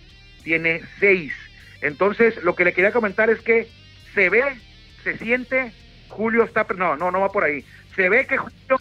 tiene 0.45 0.83
seis. 1.01 1.33
Entonces, 1.81 2.43
lo 2.43 2.55
que 2.55 2.67
le 2.67 2.75
quería 2.75 2.93
comentar 2.93 3.31
es 3.31 3.41
que 3.41 3.69
se 4.15 4.29
ve, 4.29 4.43
se 5.03 5.17
siente, 5.17 5.73
Julio 6.09 6.45
está, 6.45 6.67
no, 6.77 6.97
no, 6.97 7.11
no 7.11 7.21
va 7.21 7.33
por 7.33 7.45
ahí, 7.45 7.65
se 7.97 8.11
ve 8.11 8.27
que 8.27 8.37
Julio 8.37 8.79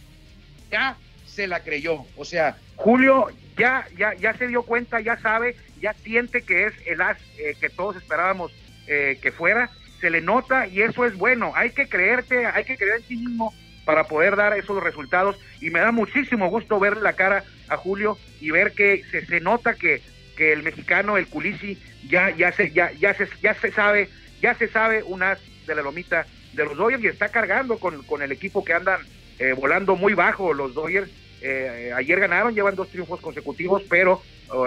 ya 0.69 0.97
se 1.25 1.47
la 1.47 1.63
creyó, 1.63 2.05
o 2.17 2.25
sea, 2.25 2.57
Julio 2.75 3.29
ya, 3.57 3.87
ya, 3.95 4.13
ya 4.15 4.33
se 4.33 4.47
dio 4.47 4.63
cuenta, 4.63 4.99
ya 4.99 5.17
sabe, 5.19 5.55
ya 5.79 5.93
siente 5.93 6.41
que 6.41 6.65
es 6.65 6.73
el 6.85 7.01
as 7.01 7.17
eh, 7.37 7.55
que 7.59 7.69
todos 7.69 7.95
esperábamos 7.95 8.51
que 8.87 9.33
fuera 9.33 9.69
se 9.99 10.09
le 10.09 10.21
nota 10.21 10.67
y 10.67 10.81
eso 10.81 11.05
es 11.05 11.17
bueno. 11.17 11.51
Hay 11.55 11.71
que 11.71 11.89
creerte, 11.89 12.45
hay 12.45 12.63
que 12.63 12.77
creer 12.77 12.97
en 12.97 13.03
sí 13.03 13.17
mismo 13.17 13.53
para 13.85 14.03
poder 14.03 14.35
dar 14.35 14.57
esos 14.57 14.81
resultados 14.83 15.37
y 15.61 15.69
me 15.69 15.79
da 15.79 15.91
muchísimo 15.91 16.49
gusto 16.49 16.79
ver 16.79 16.97
la 16.97 17.13
cara 17.13 17.43
a 17.69 17.77
Julio 17.77 18.17
y 18.41 18.51
ver 18.51 18.73
que 18.73 19.03
se, 19.11 19.25
se 19.25 19.39
nota 19.39 19.75
que, 19.75 20.01
que 20.35 20.53
el 20.53 20.63
mexicano, 20.63 21.17
el 21.17 21.27
Culisi, 21.27 21.77
ya, 22.07 22.29
ya, 22.31 22.51
se, 22.51 22.71
ya, 22.71 22.91
ya, 22.91 23.13
se, 23.13 23.27
ya 23.41 23.53
se 23.53 23.71
sabe, 23.71 24.09
ya 24.41 24.53
se 24.55 24.67
sabe 24.67 25.03
una 25.03 25.37
de 25.65 25.75
la 25.75 25.81
lomita 25.81 26.25
de 26.53 26.65
los 26.65 26.77
Dodgers 26.77 27.03
y 27.03 27.07
está 27.07 27.29
cargando 27.29 27.77
con, 27.77 28.03
con 28.03 28.21
el 28.21 28.31
equipo 28.31 28.63
que 28.63 28.73
andan 28.73 28.99
eh, 29.39 29.53
volando 29.53 29.95
muy 29.95 30.13
bajo 30.13 30.53
los 30.53 30.73
Dodgers. 30.73 31.09
Eh, 31.41 31.91
ayer 31.95 32.19
ganaron, 32.19 32.53
llevan 32.53 32.75
dos 32.75 32.89
triunfos 32.89 33.21
consecutivos, 33.21 33.83
pero 33.89 34.21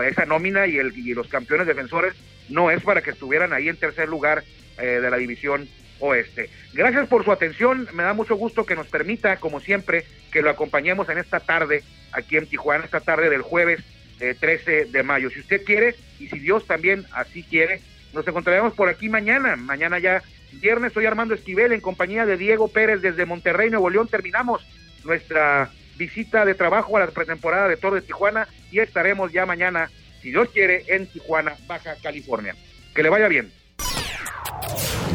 esa 0.06 0.26
nómina 0.26 0.66
y, 0.66 0.78
el, 0.78 0.96
y 0.96 1.14
los 1.14 1.28
campeones 1.28 1.66
defensores 1.66 2.14
no 2.48 2.70
es 2.70 2.82
para 2.82 3.02
que 3.02 3.10
estuvieran 3.10 3.52
ahí 3.52 3.68
en 3.68 3.76
tercer 3.76 4.08
lugar 4.08 4.44
eh, 4.78 5.00
de 5.00 5.10
la 5.10 5.16
división 5.16 5.68
oeste. 6.00 6.50
Gracias 6.72 7.08
por 7.08 7.24
su 7.24 7.32
atención, 7.32 7.88
me 7.92 8.02
da 8.02 8.14
mucho 8.14 8.34
gusto 8.34 8.64
que 8.64 8.74
nos 8.74 8.86
permita, 8.86 9.36
como 9.36 9.60
siempre, 9.60 10.04
que 10.32 10.42
lo 10.42 10.50
acompañemos 10.50 11.08
en 11.08 11.18
esta 11.18 11.40
tarde 11.40 11.82
aquí 12.12 12.36
en 12.36 12.46
Tijuana, 12.46 12.84
esta 12.84 13.00
tarde 13.00 13.28
del 13.30 13.42
jueves 13.42 13.80
13 14.18 14.86
de 14.86 15.02
mayo. 15.02 15.30
Si 15.30 15.40
usted 15.40 15.64
quiere, 15.64 15.94
y 16.18 16.28
si 16.28 16.38
Dios 16.38 16.66
también 16.66 17.06
así 17.12 17.42
quiere, 17.42 17.80
nos 18.12 18.26
encontraremos 18.26 18.74
por 18.74 18.88
aquí 18.88 19.08
mañana, 19.08 19.56
mañana 19.56 19.98
ya 19.98 20.22
viernes, 20.52 20.92
soy 20.92 21.06
Armando 21.06 21.34
Esquivel 21.34 21.72
en 21.72 21.80
compañía 21.80 22.26
de 22.26 22.36
Diego 22.36 22.68
Pérez 22.68 23.00
desde 23.00 23.24
Monterrey, 23.24 23.70
Nuevo 23.70 23.88
León, 23.88 24.08
terminamos 24.08 24.66
nuestra 25.04 25.70
visita 25.96 26.44
de 26.44 26.54
trabajo 26.54 26.96
a 26.96 27.00
la 27.00 27.06
pretemporada 27.08 27.68
de 27.68 27.76
Toro 27.76 27.96
de 27.96 28.02
Tijuana 28.02 28.48
y 28.70 28.80
estaremos 28.80 29.32
ya 29.32 29.46
mañana, 29.46 29.90
si 30.22 30.30
Dios 30.30 30.48
quiere, 30.52 30.84
en 30.88 31.06
Tijuana, 31.06 31.56
Baja 31.66 31.96
California. 32.02 32.54
Que 32.94 33.02
le 33.02 33.08
vaya 33.08 33.28
bien. 33.28 33.52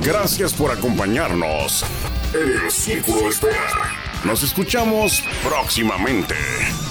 Gracias 0.04 0.54
por 0.54 0.72
acompañarnos 0.72 1.86
en 2.34 2.64
el 2.64 2.72
Círculo 2.72 3.22
de 3.22 3.30
Espera. 3.30 3.92
Nos 4.24 4.44
escuchamos 4.44 5.24
próximamente. 5.44 6.36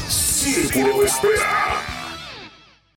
Círculo 0.09 1.01
de 1.01 1.07
Espera. 1.07 1.94